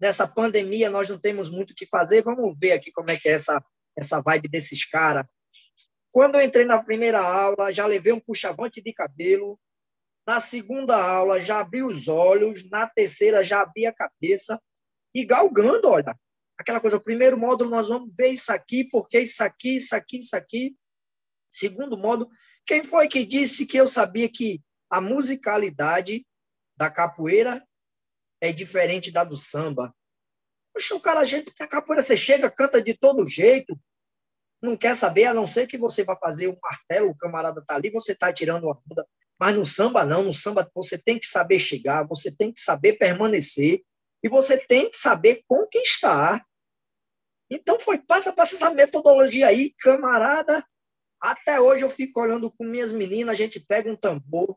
Nessa 0.00 0.26
pandemia, 0.26 0.90
nós 0.90 1.08
não 1.08 1.18
temos 1.18 1.50
muito 1.50 1.70
o 1.70 1.74
que 1.74 1.86
fazer, 1.86 2.22
vamos 2.22 2.58
ver 2.58 2.72
aqui 2.72 2.92
como 2.92 3.10
é 3.10 3.16
que 3.16 3.28
é 3.28 3.32
essa, 3.32 3.64
essa 3.96 4.20
vibe 4.20 4.48
desses 4.48 4.84
caras. 4.84 5.24
Quando 6.12 6.34
eu 6.34 6.42
entrei 6.42 6.64
na 6.64 6.82
primeira 6.82 7.20
aula, 7.20 7.72
já 7.72 7.86
levei 7.86 8.12
um 8.12 8.20
puxavante 8.20 8.82
de 8.82 8.92
cabelo, 8.92 9.58
na 10.26 10.40
segunda 10.40 10.96
aula, 10.96 11.40
já 11.40 11.60
abri 11.60 11.82
os 11.82 12.08
olhos. 12.08 12.68
Na 12.70 12.86
terceira, 12.86 13.44
já 13.44 13.60
abri 13.60 13.86
a 13.86 13.92
cabeça. 13.92 14.60
E 15.14 15.24
galgando, 15.24 15.88
olha. 15.88 16.18
Aquela 16.56 16.80
coisa, 16.80 17.00
primeiro 17.00 17.36
módulo, 17.36 17.68
nós 17.68 17.88
vamos 17.88 18.14
ver 18.16 18.28
isso 18.28 18.52
aqui, 18.52 18.84
porque 18.84 19.20
isso 19.20 19.42
aqui, 19.42 19.76
isso 19.76 19.94
aqui, 19.94 20.18
isso 20.18 20.36
aqui. 20.36 20.76
Segundo 21.50 21.98
módulo, 21.98 22.30
quem 22.64 22.82
foi 22.82 23.08
que 23.08 23.24
disse 23.24 23.66
que 23.66 23.76
eu 23.76 23.88
sabia 23.88 24.28
que 24.28 24.62
a 24.94 25.00
musicalidade 25.00 26.24
da 26.76 26.88
capoeira 26.88 27.66
é 28.40 28.52
diferente 28.52 29.10
da 29.10 29.24
do 29.24 29.36
samba? 29.36 29.92
Poxa, 30.72 30.94
o 30.94 31.00
cara, 31.00 31.20
a 31.20 31.24
gente, 31.24 31.52
a 31.60 31.66
capoeira, 31.66 32.02
você 32.02 32.16
chega, 32.16 32.50
canta 32.50 32.80
de 32.80 32.94
todo 32.94 33.26
jeito, 33.26 33.78
não 34.62 34.76
quer 34.76 34.94
saber, 34.94 35.24
a 35.24 35.34
não 35.34 35.46
ser 35.46 35.66
que 35.66 35.76
você 35.76 36.04
vá 36.04 36.16
fazer 36.16 36.48
um 36.48 36.56
martelo, 36.62 37.10
o 37.10 37.16
camarada 37.16 37.62
tá 37.66 37.74
ali, 37.74 37.90
você 37.90 38.14
tá 38.14 38.32
tirando 38.32 38.64
uma 38.64 38.80
bunda 38.86 39.04
mas 39.36 39.56
no 39.56 39.66
samba, 39.66 40.04
não. 40.04 40.22
No 40.22 40.32
samba, 40.32 40.70
você 40.72 40.96
tem 40.96 41.18
que 41.18 41.26
saber 41.26 41.58
chegar, 41.58 42.06
você 42.06 42.30
tem 42.30 42.52
que 42.52 42.60
saber 42.60 42.92
permanecer 42.94 43.82
e 44.22 44.28
você 44.28 44.56
tem 44.56 44.88
que 44.88 44.96
saber 44.96 45.42
conquistar. 45.48 46.46
Então, 47.50 47.78
foi 47.78 47.98
passa 47.98 48.32
para 48.32 48.44
essa 48.44 48.70
metodologia 48.70 49.48
aí, 49.48 49.74
camarada. 49.80 50.64
Até 51.20 51.60
hoje 51.60 51.84
eu 51.84 51.90
fico 51.90 52.20
olhando 52.20 52.50
com 52.50 52.64
minhas 52.64 52.92
meninas, 52.92 53.32
a 53.32 53.36
gente 53.36 53.58
pega 53.58 53.90
um 53.90 53.96
tambor, 53.96 54.56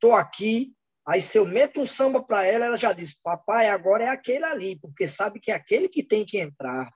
tô 0.00 0.12
aqui, 0.12 0.74
aí 1.06 1.20
se 1.20 1.38
eu 1.38 1.46
meto 1.46 1.80
um 1.80 1.86
samba 1.86 2.22
para 2.22 2.44
ela, 2.44 2.66
ela 2.66 2.76
já 2.76 2.92
diz, 2.92 3.14
papai, 3.14 3.68
agora 3.68 4.04
é 4.04 4.08
aquele 4.08 4.44
ali, 4.44 4.78
porque 4.80 5.06
sabe 5.06 5.40
que 5.40 5.50
é 5.50 5.54
aquele 5.54 5.88
que 5.88 6.02
tem 6.02 6.24
que 6.24 6.38
entrar. 6.38 6.90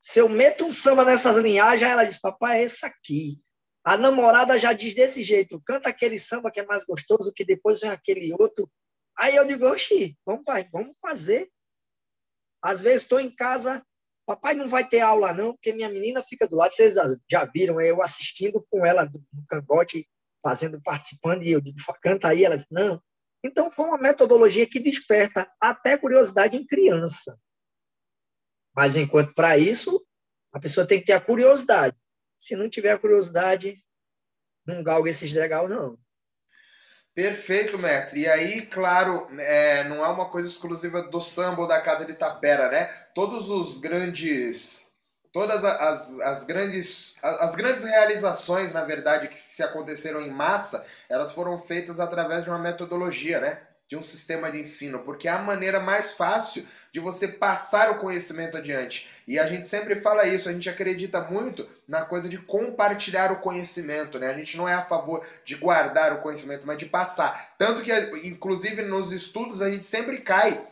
Se 0.00 0.20
eu 0.20 0.28
meto 0.28 0.64
um 0.64 0.72
samba 0.72 1.04
nessas 1.04 1.36
linhagens, 1.36 1.90
ela 1.90 2.04
diz, 2.04 2.20
papai, 2.20 2.60
é 2.60 2.64
esse 2.64 2.86
aqui. 2.86 3.40
A 3.84 3.96
namorada 3.96 4.58
já 4.58 4.72
diz 4.72 4.94
desse 4.94 5.22
jeito, 5.22 5.60
canta 5.64 5.88
aquele 5.88 6.18
samba 6.18 6.50
que 6.50 6.60
é 6.60 6.66
mais 6.66 6.84
gostoso, 6.84 7.32
que 7.34 7.44
depois 7.44 7.80
vem 7.80 7.90
aquele 7.90 8.32
outro. 8.34 8.70
Aí 9.18 9.34
eu 9.34 9.44
digo, 9.44 9.66
oxi, 9.66 10.16
vamos, 10.24 10.44
pai, 10.44 10.68
vamos 10.72 10.96
fazer. 11.00 11.50
Às 12.62 12.82
vezes 12.82 13.02
estou 13.02 13.18
em 13.18 13.34
casa, 13.34 13.84
papai 14.26 14.54
não 14.54 14.68
vai 14.68 14.86
ter 14.86 15.00
aula 15.00 15.32
não, 15.32 15.54
porque 15.54 15.72
minha 15.72 15.88
menina 15.88 16.22
fica 16.22 16.46
do 16.46 16.56
lado, 16.56 16.74
vocês 16.74 16.94
já 17.30 17.44
viram 17.46 17.80
eu 17.80 18.02
assistindo 18.02 18.64
com 18.70 18.84
ela 18.84 19.04
no 19.04 19.46
cangote, 19.48 20.08
fazendo, 20.48 20.80
participando, 20.80 21.42
e 21.42 21.52
eu 21.52 21.60
digo, 21.60 21.76
canta 22.00 22.28
aí, 22.28 22.42
ela 22.42 22.56
diz, 22.56 22.66
não. 22.70 23.02
Então 23.44 23.70
foi 23.70 23.84
uma 23.84 23.98
metodologia 23.98 24.66
que 24.66 24.80
desperta 24.80 25.46
até 25.60 25.98
curiosidade 25.98 26.56
em 26.56 26.66
criança. 26.66 27.38
Mas 28.74 28.96
enquanto 28.96 29.34
para 29.34 29.58
isso, 29.58 30.02
a 30.50 30.58
pessoa 30.58 30.86
tem 30.86 31.00
que 31.00 31.06
ter 31.06 31.12
a 31.12 31.20
curiosidade. 31.20 31.94
Se 32.38 32.56
não 32.56 32.70
tiver 32.70 32.98
curiosidade, 32.98 33.76
não 34.66 34.82
galga 34.82 35.10
esses 35.10 35.34
legal, 35.34 35.68
não. 35.68 35.98
Perfeito, 37.14 37.76
mestre. 37.76 38.20
E 38.20 38.28
aí, 38.28 38.66
claro, 38.66 39.28
é, 39.38 39.84
não 39.84 40.02
é 40.02 40.08
uma 40.08 40.30
coisa 40.30 40.48
exclusiva 40.48 41.02
do 41.02 41.20
samba 41.20 41.62
ou 41.62 41.68
da 41.68 41.82
Casa 41.82 42.06
de 42.06 42.14
Tapera, 42.14 42.70
né? 42.70 42.86
Todos 43.14 43.50
os 43.50 43.78
grandes. 43.78 44.87
Todas 45.38 45.62
as, 45.62 46.18
as, 46.18 46.42
grandes, 46.42 47.14
as 47.22 47.54
grandes 47.54 47.84
realizações, 47.84 48.72
na 48.72 48.82
verdade, 48.82 49.28
que 49.28 49.38
se 49.38 49.62
aconteceram 49.62 50.20
em 50.20 50.30
massa, 50.30 50.84
elas 51.08 51.30
foram 51.30 51.56
feitas 51.56 52.00
através 52.00 52.42
de 52.42 52.50
uma 52.50 52.58
metodologia, 52.58 53.38
né? 53.38 53.60
de 53.86 53.96
um 53.96 54.02
sistema 54.02 54.50
de 54.50 54.58
ensino, 54.58 54.98
porque 54.98 55.28
é 55.28 55.30
a 55.30 55.38
maneira 55.38 55.78
mais 55.78 56.12
fácil 56.12 56.66
de 56.92 56.98
você 56.98 57.28
passar 57.28 57.88
o 57.92 57.98
conhecimento 57.98 58.56
adiante. 58.56 59.08
E 59.28 59.38
a 59.38 59.46
gente 59.46 59.68
sempre 59.68 59.94
fala 60.00 60.26
isso, 60.26 60.48
a 60.48 60.52
gente 60.52 60.68
acredita 60.68 61.20
muito 61.20 61.68
na 61.86 62.04
coisa 62.04 62.28
de 62.28 62.38
compartilhar 62.38 63.30
o 63.30 63.36
conhecimento, 63.36 64.18
né? 64.18 64.30
A 64.30 64.34
gente 64.34 64.56
não 64.56 64.68
é 64.68 64.74
a 64.74 64.84
favor 64.84 65.24
de 65.44 65.54
guardar 65.54 66.12
o 66.14 66.18
conhecimento, 66.20 66.66
mas 66.66 66.78
de 66.78 66.86
passar. 66.86 67.54
Tanto 67.56 67.80
que, 67.80 67.92
inclusive, 68.26 68.82
nos 68.82 69.12
estudos 69.12 69.62
a 69.62 69.70
gente 69.70 69.86
sempre 69.86 70.18
cai 70.18 70.66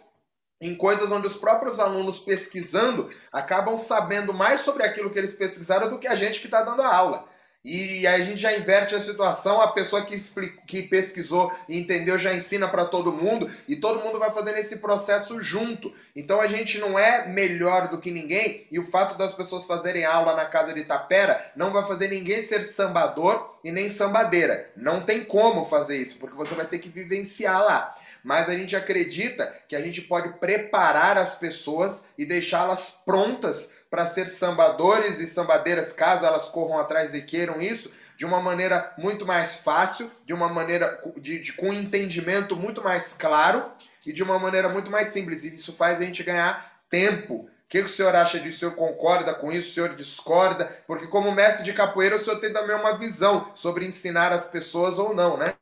em 0.61 0.75
coisas 0.75 1.11
onde 1.11 1.27
os 1.27 1.37
próprios 1.37 1.79
alunos 1.79 2.19
pesquisando 2.19 3.11
acabam 3.33 3.77
sabendo 3.77 4.33
mais 4.33 4.62
sobre 4.62 4.85
aquilo 4.85 5.11
que 5.11 5.19
eles 5.19 5.35
pesquisaram 5.35 5.90
do 5.90 5.99
que 5.99 6.07
a 6.07 6.14
gente 6.14 6.40
que 6.40 6.47
está 6.47 6.62
dando 6.62 6.83
a 6.83 6.95
aula. 6.95 7.29
E 7.69 8.07
aí 8.07 8.23
a 8.23 8.25
gente 8.25 8.40
já 8.40 8.57
inverte 8.57 8.95
a 8.95 9.01
situação, 9.01 9.61
a 9.61 9.73
pessoa 9.73 10.05
que, 10.05 10.14
explicou, 10.14 10.62
que 10.69 10.83
pesquisou 10.83 11.53
e 11.69 11.77
entendeu 11.77 12.16
já 12.16 12.33
ensina 12.33 12.69
para 12.69 12.85
todo 12.85 13.11
mundo 13.11 13.51
e 13.66 13.75
todo 13.75 14.05
mundo 14.05 14.21
vai 14.21 14.31
fazendo 14.31 14.57
esse 14.57 14.77
processo 14.77 15.42
junto. 15.42 15.92
Então 16.14 16.40
a 16.40 16.47
gente 16.47 16.79
não 16.79 16.97
é 16.97 17.27
melhor 17.27 17.88
do 17.88 17.99
que 17.99 18.12
ninguém 18.12 18.69
e 18.71 18.79
o 18.79 18.85
fato 18.85 19.19
das 19.19 19.35
pessoas 19.35 19.66
fazerem 19.66 20.05
aula 20.05 20.37
na 20.37 20.45
casa 20.45 20.73
de 20.73 20.85
Tapera 20.85 21.45
não 21.57 21.73
vai 21.73 21.85
fazer 21.85 22.07
ninguém 22.07 22.40
ser 22.40 22.62
sambador 22.62 23.57
e 23.64 23.73
nem 23.73 23.88
sambadeira. 23.88 24.71
Não 24.77 25.01
tem 25.01 25.25
como 25.25 25.64
fazer 25.64 25.97
isso, 25.97 26.21
porque 26.21 26.37
você 26.37 26.55
vai 26.55 26.66
ter 26.66 26.79
que 26.79 26.88
vivenciar 26.88 27.64
lá. 27.64 27.97
Mas 28.27 28.49
a 28.49 28.55
gente 28.55 28.75
acredita 28.75 29.47
que 29.69 29.77
a 29.77 29.81
gente 29.81 30.01
pode 30.01 30.41
preparar 30.41 31.17
as 31.17 31.37
pessoas 31.37 32.05
e 32.19 32.27
deixá-las 32.27 33.01
prontas 33.07 33.73
para 33.89 34.05
ser 34.05 34.27
sambadores 34.27 35.21
e 35.21 35.29
sambadeiras, 35.29 35.93
caso 35.93 36.27
elas 36.27 36.49
corram 36.49 36.77
atrás 36.77 37.15
e 37.15 37.23
queiram 37.23 37.61
isso, 37.61 37.89
de 38.19 38.25
uma 38.25 38.41
maneira 38.41 38.93
muito 38.99 39.25
mais 39.25 39.55
fácil, 39.55 40.11
de 40.25 40.33
uma 40.35 40.49
maneira 40.49 41.01
de, 41.19 41.39
de, 41.39 41.53
com 41.53 41.69
um 41.69 41.73
entendimento 41.73 42.57
muito 42.57 42.83
mais 42.83 43.15
claro 43.15 43.71
e 44.05 44.12
de 44.12 44.25
uma 44.25 44.41
maneira 44.41 44.69
muito 44.69 44.91
mais 44.91 45.07
simples. 45.11 45.45
E 45.45 45.55
isso 45.55 45.73
faz 45.73 45.97
a 45.97 46.03
gente 46.03 46.25
ganhar 46.25 46.83
tempo. 46.91 47.35
O 47.35 47.49
que, 47.69 47.79
que 47.79 47.87
o 47.87 47.89
senhor 47.89 48.12
acha 48.17 48.41
disso? 48.41 48.57
O 48.57 48.59
senhor 48.59 48.75
concorda 48.75 49.35
com 49.35 49.53
isso? 49.53 49.71
O 49.71 49.75
senhor 49.75 49.95
discorda? 49.95 50.65
Porque 50.85 51.07
como 51.07 51.31
mestre 51.31 51.65
de 51.65 51.73
capoeira, 51.73 52.17
o 52.17 52.21
senhor 52.21 52.41
tem 52.41 52.53
também 52.53 52.75
uma 52.75 52.99
visão 52.99 53.53
sobre 53.55 53.87
ensinar 53.87 54.33
as 54.33 54.49
pessoas 54.49 54.99
ou 54.99 55.15
não, 55.15 55.37
né? 55.37 55.55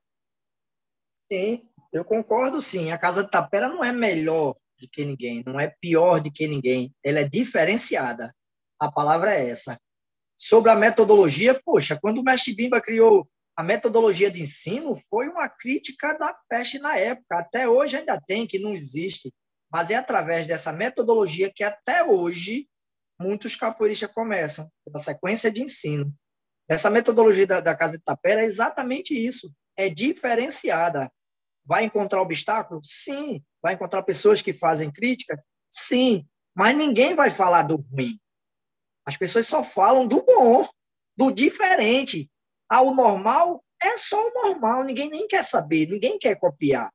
Sim, 1.30 1.68
eu 1.94 2.04
concordo 2.04 2.60
sim. 2.60 2.90
A 2.90 2.98
Casa 2.98 3.22
de 3.22 3.30
Tapera 3.30 3.68
não 3.68 3.84
é 3.84 3.92
melhor 3.92 4.56
de 4.76 4.88
que 4.88 5.04
ninguém, 5.04 5.42
não 5.46 5.60
é 5.60 5.72
pior 5.80 6.20
de 6.20 6.30
que 6.30 6.48
ninguém, 6.48 6.92
ela 7.02 7.20
é 7.20 7.24
diferenciada. 7.24 8.34
A 8.80 8.90
palavra 8.90 9.32
é 9.32 9.48
essa. 9.48 9.78
Sobre 10.36 10.70
a 10.70 10.74
metodologia, 10.74 11.58
poxa, 11.64 11.96
quando 12.00 12.18
o 12.18 12.24
mestre 12.24 12.54
Bimba 12.54 12.80
criou 12.80 13.28
a 13.56 13.62
metodologia 13.62 14.30
de 14.30 14.42
ensino, 14.42 14.94
foi 15.08 15.28
uma 15.28 15.48
crítica 15.48 16.12
da 16.18 16.36
peste 16.48 16.80
na 16.80 16.98
época. 16.98 17.38
Até 17.38 17.68
hoje 17.68 17.96
ainda 17.96 18.20
tem, 18.20 18.46
que 18.46 18.58
não 18.58 18.74
existe. 18.74 19.32
Mas 19.72 19.90
é 19.92 19.94
através 19.94 20.46
dessa 20.48 20.72
metodologia 20.72 21.52
que 21.54 21.62
até 21.62 22.02
hoje 22.02 22.68
muitos 23.20 23.54
capoeiristas 23.54 24.10
começam, 24.10 24.68
pela 24.84 24.98
sequência 24.98 25.52
de 25.52 25.62
ensino. 25.62 26.12
Essa 26.68 26.90
metodologia 26.90 27.46
da, 27.46 27.60
da 27.60 27.76
Casa 27.76 27.96
de 27.96 28.02
Tapera 28.02 28.42
é 28.42 28.44
exatamente 28.44 29.14
isso. 29.14 29.52
É 29.76 29.88
diferenciada. 29.88 31.10
Vai 31.64 31.84
encontrar 31.84 32.20
obstáculo? 32.20 32.80
Sim. 32.84 33.42
Vai 33.62 33.74
encontrar 33.74 34.02
pessoas 34.02 34.42
que 34.42 34.52
fazem 34.52 34.90
críticas? 34.90 35.42
Sim. 35.70 36.26
Mas 36.54 36.76
ninguém 36.76 37.14
vai 37.14 37.30
falar 37.30 37.62
do 37.62 37.76
ruim. 37.76 38.18
As 39.06 39.16
pessoas 39.16 39.46
só 39.46 39.62
falam 39.62 40.06
do 40.06 40.22
bom, 40.22 40.66
do 41.16 41.30
diferente. 41.30 42.30
Ah, 42.68 42.80
o 42.80 42.94
normal 42.94 43.62
é 43.82 43.96
só 43.96 44.28
o 44.28 44.32
normal. 44.32 44.84
Ninguém 44.84 45.10
nem 45.10 45.26
quer 45.26 45.44
saber, 45.44 45.88
ninguém 45.88 46.18
quer 46.18 46.36
copiar. 46.36 46.90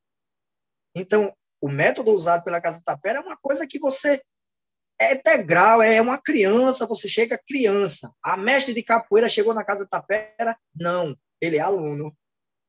Então, 0.96 1.34
o 1.62 1.70
método 1.70 2.12
usado 2.12 2.44
pela 2.44 2.62
Casa 2.62 2.82
Tapera 2.84 3.20
é 3.20 3.22
uma 3.22 3.38
coisa 3.38 3.68
que 3.68 3.80
você 3.80 4.22
é 5.00 5.14
integral, 5.14 5.82
é 5.82 6.02
uma 6.02 6.22
criança, 6.22 6.86
você 6.86 7.08
chega 7.08 7.42
criança. 7.48 8.12
A 8.22 8.36
mestre 8.36 8.74
de 8.74 8.84
capoeira 8.84 9.30
chegou 9.30 9.54
na 9.54 9.64
Casa 9.64 9.88
Tapera? 9.88 10.58
Não, 10.76 11.16
ele 11.40 11.58
é 11.58 11.62
aluno. 11.62 12.16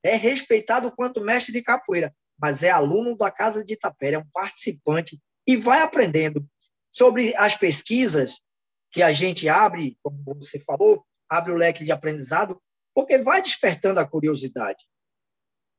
É 0.02 0.16
respeitado 0.16 0.90
quanto 0.92 1.20
mestre 1.20 1.52
de 1.52 1.62
capoeira 1.62 2.14
mas 2.40 2.62
é 2.62 2.70
aluno 2.70 3.14
da 3.14 3.30
Casa 3.30 3.62
de 3.62 3.74
Itapera, 3.74 4.16
é 4.16 4.18
um 4.18 4.28
participante 4.32 5.20
e 5.46 5.56
vai 5.56 5.82
aprendendo 5.82 6.46
sobre 6.90 7.36
as 7.36 7.54
pesquisas 7.54 8.40
que 8.90 9.02
a 9.02 9.12
gente 9.12 9.48
abre, 9.48 9.98
como 10.02 10.22
você 10.34 10.58
falou, 10.58 11.04
abre 11.28 11.52
o 11.52 11.56
leque 11.56 11.84
de 11.84 11.92
aprendizado, 11.92 12.60
porque 12.94 13.18
vai 13.18 13.42
despertando 13.42 14.00
a 14.00 14.08
curiosidade. 14.08 14.84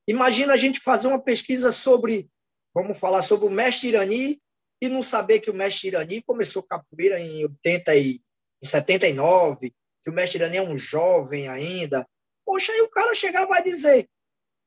Imagina 0.07 0.53
a 0.53 0.57
gente 0.57 0.79
fazer 0.79 1.07
uma 1.07 1.21
pesquisa 1.21 1.71
sobre, 1.71 2.29
vamos 2.73 2.97
falar 2.97 3.21
sobre 3.21 3.47
o 3.47 3.51
mestre 3.51 3.89
Irani 3.89 4.41
e 4.81 4.88
não 4.88 5.03
saber 5.03 5.39
que 5.39 5.49
o 5.49 5.53
mestre 5.53 5.89
Irani 5.89 6.21
começou 6.21 6.63
capoeira 6.63 7.19
em 7.19 7.43
80 7.43 7.95
e 7.95 8.21
em 8.63 8.67
79, 8.67 9.73
que 10.03 10.10
o 10.10 10.13
mestre 10.13 10.39
Irani 10.39 10.57
é 10.57 10.62
um 10.62 10.77
jovem 10.77 11.47
ainda. 11.49 12.07
Poxa, 12.45 12.71
aí 12.71 12.82
o 12.82 12.89
cara 12.89 13.13
chegar 13.15 13.45
vai 13.45 13.63
dizer: 13.63 14.10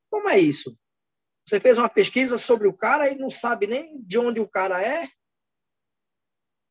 como 0.09 0.29
é 0.29 0.39
isso? 0.39 0.77
Você 1.47 1.59
fez 1.59 1.77
uma 1.77 1.89
pesquisa 1.89 2.37
sobre 2.37 2.67
o 2.67 2.73
cara 2.73 3.09
e 3.09 3.15
não 3.15 3.29
sabe 3.29 3.67
nem 3.67 3.95
de 3.97 4.17
onde 4.17 4.39
o 4.39 4.47
cara 4.47 4.81
é? 4.81 5.07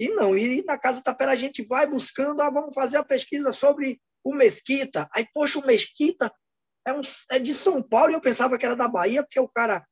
E 0.01 0.09
não, 0.09 0.37
e 0.37 0.63
na 0.65 0.77
Casa 0.77 1.03
Tapera 1.03 1.33
a 1.33 1.37
gente 1.37 1.65
vai 1.65 1.87
buscando, 1.87 2.43
ah, 2.43 2.51
vamos 2.51 2.75
fazer 2.75 2.97
a 2.97 3.05
pesquisa 3.05 3.53
sobre 3.53 4.01
o 4.25 4.35
Mesquita. 4.35 5.09
Aí, 5.15 5.27
poxa, 5.33 5.61
o 5.61 5.67
Mesquita 5.67 6.33
é, 6.87 6.93
um, 6.93 7.01
é 7.31 7.39
de 7.39 7.55
São 7.55 7.83
Paulo 7.83 8.11
e 8.11 8.15
eu 8.15 8.21
pensava 8.21 8.59
que 8.59 8.67
era 8.67 8.75
da 8.75 8.89
Bahia, 8.89 9.23
porque 9.23 9.39
o 9.39 9.49
cara 9.49 9.87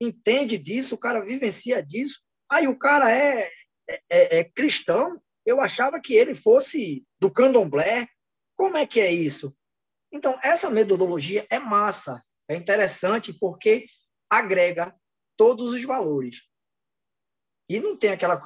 entende 0.00 0.58
disso, 0.58 0.96
o 0.96 0.98
cara 0.98 1.24
vivencia 1.24 1.82
disso. 1.82 2.20
Aí 2.50 2.66
o 2.66 2.78
cara 2.78 3.10
é, 3.10 3.50
é, 4.10 4.38
é 4.38 4.44
cristão, 4.44 5.20
eu 5.44 5.60
achava 5.60 6.00
que 6.00 6.14
ele 6.14 6.34
fosse 6.34 7.04
do 7.20 7.30
candomblé. 7.30 8.08
Como 8.56 8.76
é 8.76 8.86
que 8.86 9.00
é 9.00 9.12
isso? 9.12 9.56
Então, 10.16 10.38
essa 10.42 10.70
metodologia 10.70 11.46
é 11.50 11.58
massa, 11.58 12.24
é 12.48 12.56
interessante 12.56 13.34
porque 13.34 13.84
agrega 14.30 14.94
todos 15.36 15.74
os 15.74 15.84
valores. 15.84 16.48
E 17.68 17.78
não 17.78 17.94
tem 17.94 18.12
aquela 18.12 18.40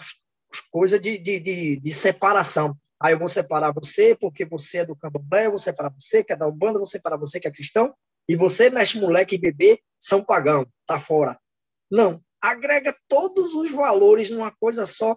coisa 0.72 0.98
de, 0.98 1.16
de, 1.16 1.38
de, 1.38 1.76
de 1.76 1.94
separação. 1.94 2.76
Aí 3.00 3.14
eu 3.14 3.18
vou 3.20 3.28
separar 3.28 3.72
você 3.72 4.16
porque 4.16 4.44
você 4.44 4.78
é 4.78 4.85
do 4.85 4.96
candomblé, 4.96 5.46
eu 5.46 5.50
vou 5.50 5.61
separar 5.61 5.94
você 5.96 6.24
que 6.24 6.33
é 6.33 6.37
da 6.37 6.48
Umbanda, 6.48 6.74
eu 6.74 6.80
vou 6.80 6.87
separar 6.87 7.16
você 7.16 7.38
que 7.38 7.46
é 7.46 7.52
cristão, 7.52 7.94
e 8.28 8.35
você, 8.35 8.68
mexe 8.68 8.98
moleque 8.98 9.37
e 9.37 9.38
bebê, 9.38 9.80
são 9.96 10.24
pagão, 10.24 10.66
tá 10.87 10.98
fora. 10.98 11.40
Não, 11.88 12.20
agrega 12.42 12.96
todos 13.06 13.54
os 13.54 13.70
valores 13.70 14.28
numa 14.28 14.50
coisa 14.50 14.87
só, 14.87 15.16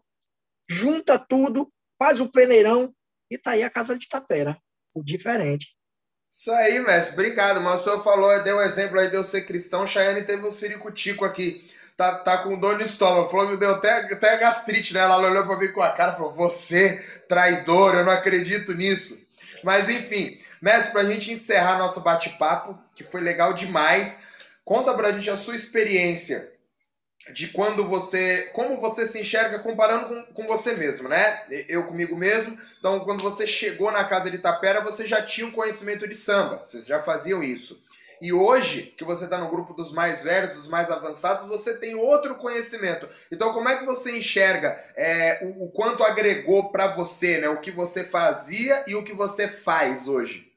junta 0.69 1.17
tudo, 1.17 1.73
faz 1.97 2.21
o 2.21 2.31
peneirão 2.31 2.93
e 3.27 3.39
tá 3.39 3.51
aí 3.51 3.63
a 3.63 3.71
casa 3.71 3.97
de 3.97 4.07
tapera, 4.07 4.55
o 4.93 5.03
diferente. 5.03 5.75
Isso 6.33 6.51
aí, 6.51 6.79
mestre, 6.79 7.13
obrigado. 7.13 7.61
Mas 7.61 7.81
o 7.81 7.83
senhor 7.83 8.03
falou, 8.03 8.43
deu 8.43 8.57
um 8.57 8.61
exemplo 8.61 8.99
aí 8.99 9.09
de 9.09 9.15
eu 9.15 9.23
ser 9.23 9.43
cristão, 9.43 9.87
Chayane 9.87 10.23
teve 10.23 10.45
um 10.45 10.51
ciricutico 10.51 11.23
aqui 11.23 11.69
tá, 11.95 12.15
tá 12.15 12.37
com 12.39 12.59
dor 12.59 12.77
no 12.77 12.83
estômago. 12.83 13.29
Falou 13.29 13.49
que 13.49 13.57
deu 13.57 13.71
até, 13.71 14.13
até 14.13 14.37
gastrite, 14.37 14.93
né? 14.93 15.01
Ela 15.01 15.17
olhou 15.17 15.45
pra 15.45 15.57
mim 15.57 15.69
com 15.69 15.81
a 15.81 15.91
cara 15.91 16.13
e 16.13 16.15
falou: 16.15 16.33
Você, 16.33 17.03
traidor, 17.27 17.95
eu 17.95 18.05
não 18.05 18.11
acredito 18.11 18.73
nisso. 18.73 19.19
Mas 19.63 19.87
enfim, 19.89 20.39
mestre, 20.61 20.91
pra 20.91 21.05
gente 21.05 21.31
encerrar 21.31 21.77
nosso 21.77 22.01
bate-papo, 22.01 22.77
que 22.95 23.03
foi 23.03 23.21
legal 23.21 23.53
demais, 23.53 24.19
conta 24.65 24.93
pra 24.93 25.11
gente 25.11 25.29
a 25.29 25.37
sua 25.37 25.55
experiência 25.55 26.51
de 27.31 27.47
quando 27.47 27.86
você. 27.86 28.49
Como 28.53 28.77
você 28.77 29.07
se 29.07 29.19
enxerga 29.19 29.59
comparando 29.59 30.07
com, 30.07 30.33
com 30.33 30.47
você 30.47 30.73
mesmo, 30.73 31.07
né? 31.07 31.43
Eu 31.69 31.88
comigo 31.88 32.15
mesmo. 32.15 32.57
Então, 32.79 32.99
quando 33.01 33.23
você 33.23 33.47
chegou 33.47 33.91
na 33.91 34.03
casa 34.03 34.29
de 34.29 34.38
Itapera, 34.38 34.81
você 34.81 35.07
já 35.07 35.21
tinha 35.21 35.47
um 35.47 35.51
conhecimento 35.51 36.07
de 36.07 36.15
samba. 36.15 36.62
Vocês 36.65 36.86
já 36.86 37.01
faziam 37.01 37.41
isso. 37.41 37.81
E 38.21 38.31
hoje, 38.31 38.93
que 38.97 39.03
você 39.03 39.25
está 39.25 39.38
no 39.38 39.49
grupo 39.49 39.73
dos 39.73 39.91
mais 39.91 40.23
velhos, 40.23 40.55
dos 40.55 40.67
mais 40.67 40.89
avançados, 40.89 41.45
você 41.45 41.77
tem 41.77 41.95
outro 41.95 42.36
conhecimento. 42.36 43.07
Então, 43.31 43.53
como 43.53 43.67
é 43.67 43.77
que 43.77 43.86
você 43.86 44.17
enxerga 44.17 44.81
é, 44.95 45.39
o, 45.43 45.65
o, 45.65 45.71
quanto 45.71 46.03
agregou 46.03 46.71
para 46.71 46.88
você, 46.88 47.39
né? 47.39 47.49
O 47.49 47.59
que 47.59 47.71
você 47.71 48.03
fazia 48.03 48.83
e 48.88 48.95
o 48.95 49.03
que 49.03 49.13
você 49.13 49.47
faz 49.47 50.07
hoje? 50.07 50.51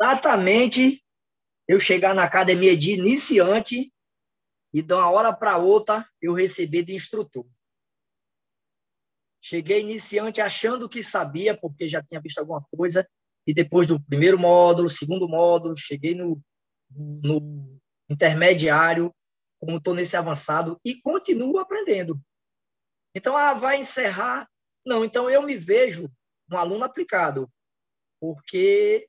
Exatamente. 0.00 1.02
Eu 1.66 1.78
chegar 1.78 2.14
na 2.14 2.24
academia 2.24 2.76
de 2.76 2.92
iniciante 2.92 3.91
e 4.72 4.80
de 4.82 4.94
uma 4.94 5.10
hora 5.10 5.32
para 5.32 5.58
outra 5.58 6.08
eu 6.20 6.32
receber 6.32 6.82
de 6.82 6.94
instrutor. 6.94 7.46
Cheguei 9.40 9.80
iniciante 9.80 10.40
achando 10.40 10.88
que 10.88 11.02
sabia, 11.02 11.56
porque 11.56 11.88
já 11.88 12.02
tinha 12.02 12.20
visto 12.20 12.38
alguma 12.38 12.64
coisa, 12.76 13.08
e 13.46 13.52
depois 13.52 13.86
do 13.86 14.00
primeiro 14.00 14.38
módulo, 14.38 14.88
segundo 14.88 15.28
módulo, 15.28 15.76
cheguei 15.76 16.14
no, 16.14 16.40
no 16.90 17.78
intermediário, 18.08 19.12
como 19.60 19.78
estou 19.78 19.94
nesse 19.94 20.16
avançado, 20.16 20.80
e 20.84 21.00
continuo 21.00 21.58
aprendendo. 21.58 22.20
Então, 23.14 23.36
ah, 23.36 23.52
vai 23.52 23.78
encerrar? 23.78 24.48
Não, 24.86 25.04
então 25.04 25.28
eu 25.28 25.42
me 25.42 25.56
vejo 25.56 26.10
um 26.50 26.56
aluno 26.56 26.84
aplicado, 26.84 27.50
porque 28.20 29.08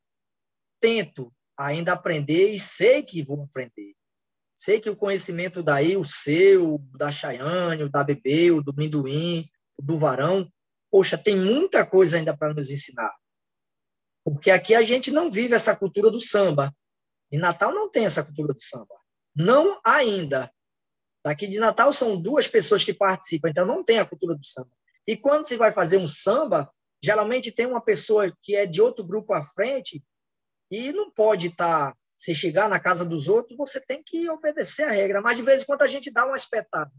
tento 0.80 1.32
ainda 1.58 1.93
aprender 1.93 2.49
e 2.49 2.60
sei 2.60 3.04
que 3.04 3.23
vou 3.23 3.43
aprender. 3.43 3.93
Sei 4.63 4.80
que 4.80 4.89
o 4.89 4.95
conhecimento 4.95 5.62
daí, 5.62 5.97
o 5.97 6.06
seu, 6.06 6.78
da 6.97 7.12
Chayane, 7.12 7.84
o 7.84 7.89
da 7.89 8.02
Bebê, 8.02 8.49
o 8.49 8.63
do 8.63 8.73
Minduim, 8.73 9.45
o 9.78 9.82
do 9.82 9.97
Varão, 9.97 10.49
poxa, 10.89 11.17
tem 11.17 11.36
muita 11.36 11.86
coisa 11.86 12.15
ainda 12.15 12.34
para 12.34 12.54
nos 12.54 12.71
ensinar. 12.71 13.13
Porque 14.23 14.49
aqui 14.49 14.73
a 14.73 14.82
gente 14.82 15.12
não 15.12 15.30
vive 15.30 15.54
essa 15.54 15.76
cultura 15.76 16.10
do 16.10 16.21
samba. 16.21 16.73
Em 17.30 17.38
Natal 17.38 17.73
não 17.73 17.91
tem 17.91 18.06
essa 18.06 18.23
cultura 18.23 18.54
do 18.54 18.62
samba. 18.62 18.95
Não 19.36 19.82
ainda. 19.84 20.49
Daqui 21.26 21.45
de 21.45 21.60
Natal 21.60 21.91
são 21.91 22.15
duas 22.21 22.47
pessoas 22.47 22.86
que 22.86 22.93
participam, 22.93 23.49
então 23.49 23.65
não 23.65 23.84
tem 23.84 23.99
a 23.99 24.06
cultura 24.06 24.34
do 24.34 24.45
samba. 24.45 24.71
E 25.06 25.17
quando 25.17 25.45
se 25.45 25.58
vai 25.58 25.73
fazer 25.73 25.97
um 25.97 26.08
samba, 26.08 26.71
geralmente 27.04 27.52
tem 27.52 27.65
uma 27.65 27.82
pessoa 27.82 28.34
que 28.41 28.56
é 28.56 28.65
de 28.65 28.82
outro 28.82 29.04
grupo 29.04 29.34
à 29.34 29.43
frente 29.43 30.02
e 30.71 30.93
não 30.93 31.12
pode 31.12 31.47
estar. 31.47 31.93
Se 32.24 32.36
chegar 32.36 32.70
na 32.70 32.80
casa 32.80 33.04
dos 33.04 33.28
outros, 33.28 33.58
você 33.58 33.82
tem 33.82 34.02
que 34.02 34.30
obedecer 34.30 34.84
a 34.84 34.92
regra. 34.92 35.22
Mas 35.22 35.38
de 35.38 35.44
vez 35.44 35.62
em 35.62 35.66
quando 35.66 35.82
a 35.82 35.88
gente 35.88 36.12
dá 36.12 36.26
um 36.26 36.36
espetáculo. 36.36 36.96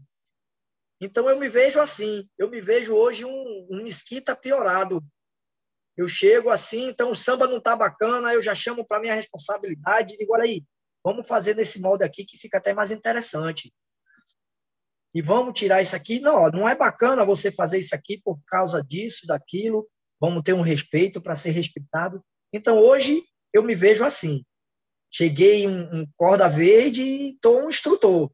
Então 1.01 1.29
eu 1.29 1.39
me 1.39 1.49
vejo 1.49 1.79
assim. 1.79 2.29
Eu 2.37 2.49
me 2.49 2.61
vejo 2.61 2.93
hoje 2.93 3.25
um, 3.25 3.67
um 3.71 3.83
mesquita 3.83 4.35
piorado 4.35 5.03
eu 5.97 6.07
chego 6.07 6.49
assim, 6.49 6.89
então 6.89 7.11
o 7.11 7.15
samba 7.15 7.47
não 7.47 7.59
tá 7.59 7.75
bacana, 7.75 8.33
eu 8.33 8.41
já 8.41 8.53
chamo 8.53 8.85
para 8.85 8.99
minha 8.99 9.15
responsabilidade 9.15 10.13
e 10.13 10.17
digo, 10.17 10.33
olha 10.33 10.43
aí, 10.43 10.63
vamos 11.03 11.25
fazer 11.25 11.55
nesse 11.55 11.79
molde 11.79 12.03
aqui 12.03 12.25
que 12.25 12.37
fica 12.37 12.57
até 12.57 12.73
mais 12.73 12.91
interessante. 12.91 13.73
E 15.13 15.21
vamos 15.21 15.57
tirar 15.57 15.81
isso 15.81 15.95
aqui. 15.95 16.19
Não, 16.19 16.49
não 16.51 16.67
é 16.67 16.75
bacana 16.75 17.23
você 17.23 17.49
fazer 17.49 17.79
isso 17.79 17.95
aqui 17.95 18.21
por 18.21 18.37
causa 18.45 18.83
disso, 18.83 19.25
daquilo. 19.25 19.89
Vamos 20.19 20.43
ter 20.43 20.51
um 20.51 20.61
respeito 20.61 21.21
para 21.21 21.37
ser 21.37 21.51
respeitado. 21.51 22.21
Então, 22.51 22.77
hoje, 22.77 23.23
eu 23.53 23.63
me 23.63 23.73
vejo 23.73 24.03
assim. 24.03 24.43
Cheguei 25.17 25.63
em 25.63 25.69
um 25.69 26.05
corda 26.17 26.49
verde 26.49 27.01
e 27.01 27.35
estou 27.35 27.63
um 27.63 27.69
instrutor. 27.69 28.29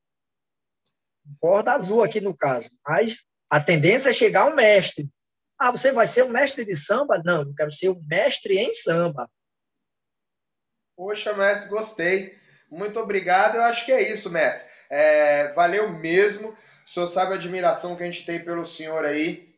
Corda 1.40 1.74
azul 1.74 2.04
aqui 2.04 2.20
no 2.20 2.36
caso. 2.36 2.72
Mas 2.84 3.18
a 3.48 3.62
tendência 3.62 4.10
é 4.10 4.14
chegar 4.14 4.48
um 4.48 4.56
mestre. 4.56 5.08
Ah, 5.60 5.70
você 5.70 5.92
vai 5.92 6.08
ser 6.08 6.24
um 6.24 6.30
mestre 6.30 6.66
de 6.66 6.76
samba? 6.76 7.22
Não, 7.24 7.42
eu 7.42 7.54
quero 7.54 7.72
ser 7.72 7.90
um 7.90 8.02
mestre 8.08 8.58
em 8.58 8.74
samba. 8.74 9.30
Poxa, 10.98 11.34
mestre, 11.34 11.70
gostei. 11.70 12.36
Muito 12.68 13.00
obrigado. 13.00 13.58
Eu 13.58 13.64
acho 13.66 13.86
que 13.86 13.92
é 13.92 14.12
isso, 14.12 14.32
mestre. 14.32 14.68
É, 14.90 15.54
valeu 15.54 15.88
mesmo. 16.00 16.50
O 16.50 16.90
senhor 16.90 17.06
sabe 17.06 17.34
a 17.34 17.36
admiração 17.36 17.96
que 17.96 18.02
a 18.02 18.08
gente 18.08 18.26
tem 18.26 18.44
pelo 18.44 18.66
senhor 18.66 19.06
aí. 19.06 19.51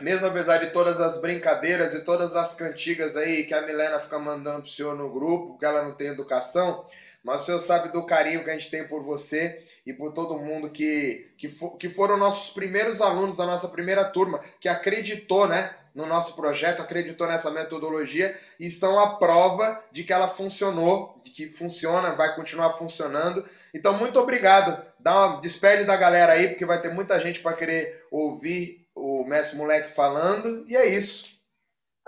Mesmo 0.00 0.26
apesar 0.26 0.58
de 0.58 0.70
todas 0.70 1.00
as 1.00 1.20
brincadeiras 1.20 1.94
e 1.94 2.00
todas 2.00 2.34
as 2.34 2.52
cantigas 2.52 3.16
aí 3.16 3.44
que 3.44 3.54
a 3.54 3.62
Milena 3.62 4.00
fica 4.00 4.18
mandando 4.18 4.62
pro 4.62 4.70
senhor 4.70 4.96
no 4.96 5.08
grupo, 5.08 5.56
que 5.56 5.64
ela 5.64 5.84
não 5.84 5.94
tem 5.94 6.08
educação, 6.08 6.84
mas 7.22 7.42
o 7.42 7.44
senhor 7.46 7.60
sabe 7.60 7.90
do 7.90 8.04
carinho 8.04 8.42
que 8.42 8.50
a 8.50 8.54
gente 8.54 8.70
tem 8.70 8.86
por 8.86 9.04
você 9.04 9.64
e 9.86 9.92
por 9.92 10.12
todo 10.12 10.38
mundo 10.38 10.68
que, 10.68 11.30
que, 11.38 11.48
for, 11.48 11.76
que 11.76 11.88
foram 11.88 12.16
nossos 12.16 12.52
primeiros 12.52 13.00
alunos 13.00 13.36
da 13.36 13.46
nossa 13.46 13.68
primeira 13.68 14.04
turma, 14.04 14.40
que 14.58 14.68
acreditou, 14.68 15.46
né? 15.46 15.74
No 15.94 16.06
nosso 16.06 16.34
projeto, 16.34 16.82
acreditou 16.82 17.28
nessa 17.28 17.52
metodologia 17.52 18.36
e 18.58 18.68
são 18.68 18.98
a 18.98 19.14
prova 19.14 19.80
de 19.92 20.02
que 20.02 20.12
ela 20.12 20.26
funcionou, 20.26 21.14
de 21.22 21.30
que 21.30 21.48
funciona, 21.48 22.16
vai 22.16 22.34
continuar 22.34 22.70
funcionando. 22.70 23.44
Então, 23.72 23.96
muito 23.96 24.18
obrigado. 24.18 24.84
Dá 24.98 25.28
uma 25.28 25.40
despede 25.40 25.84
da 25.84 25.96
galera 25.96 26.32
aí, 26.32 26.48
porque 26.48 26.66
vai 26.66 26.80
ter 26.80 26.92
muita 26.92 27.20
gente 27.20 27.40
para 27.40 27.52
querer 27.52 28.04
ouvir 28.10 28.83
o 28.94 29.24
Mestre 29.24 29.56
Moleque 29.56 29.88
falando. 29.88 30.64
E 30.68 30.76
é 30.76 30.86
isso. 30.86 31.38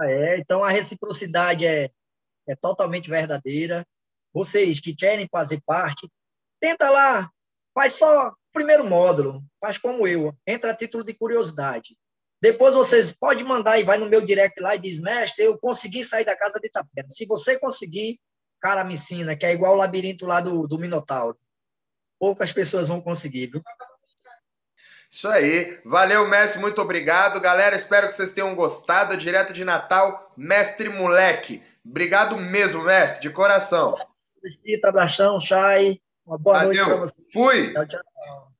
É, 0.01 0.39
então 0.39 0.63
a 0.63 0.71
reciprocidade 0.71 1.67
é, 1.67 1.91
é 2.47 2.55
totalmente 2.55 3.09
verdadeira 3.09 3.87
vocês 4.37 4.81
que 4.81 4.95
querem 4.95 5.27
fazer 5.33 5.63
parte, 5.65 6.13
tenta 6.61 6.91
lá, 6.91 7.31
faz 7.75 7.95
só 7.95 8.29
o 8.29 8.35
primeiro 8.53 8.85
módulo, 8.85 9.43
faz 9.59 9.79
como 9.79 10.07
eu, 10.07 10.37
entra 10.47 10.73
a 10.73 10.77
título 10.77 11.03
de 11.03 11.15
curiosidade. 11.15 11.97
Depois 12.39 12.75
vocês 12.75 13.15
podem 13.15 13.47
mandar 13.47 13.79
e 13.79 13.83
vai 13.83 13.97
no 13.97 14.11
meu 14.11 14.21
direct 14.21 14.61
lá 14.61 14.77
e 14.77 14.79
diz, 14.79 14.99
mestre, 14.99 15.43
eu 15.43 15.59
consegui 15.59 16.05
sair 16.05 16.27
da 16.27 16.37
casa 16.37 16.61
de 16.61 16.67
Itapera. 16.67 17.09
Se 17.09 17.25
você 17.25 17.59
conseguir, 17.59 18.21
cara, 18.61 18.85
me 18.85 18.93
ensina, 18.93 19.35
que 19.35 19.47
é 19.47 19.53
igual 19.53 19.73
o 19.73 19.79
labirinto 19.79 20.27
lá 20.27 20.39
do, 20.39 20.67
do 20.67 20.79
Minotauro. 20.79 21.39
Poucas 22.21 22.53
pessoas 22.53 22.89
vão 22.89 23.01
conseguir, 23.01 23.47
viu? 23.47 23.63
Isso 25.11 25.29
aí. 25.29 25.79
Valeu, 25.85 26.29
mestre. 26.29 26.61
Muito 26.61 26.81
obrigado. 26.81 27.41
Galera, 27.41 27.77
espero 27.77 28.07
que 28.07 28.13
vocês 28.15 28.33
tenham 28.33 28.55
gostado. 28.55 29.17
Direto 29.17 29.53
de 29.53 29.65
Natal, 29.65 30.33
mestre 30.37 30.89
moleque. 30.89 31.63
Obrigado 31.85 32.37
mesmo, 32.37 32.83
mestre, 32.83 33.23
de 33.23 33.31
coração. 33.31 33.97
Mesquita, 34.43 34.89
abração, 34.89 35.39
Chay. 35.41 36.01
Uma 36.27 36.37
boa 36.37 36.59
Valeu. 36.59 36.75
noite 36.75 36.85
para 36.85 36.97
você. 36.97 37.15
Fui. 37.33 37.73
Tchau, 37.73 37.87
tchau. 37.87 38.53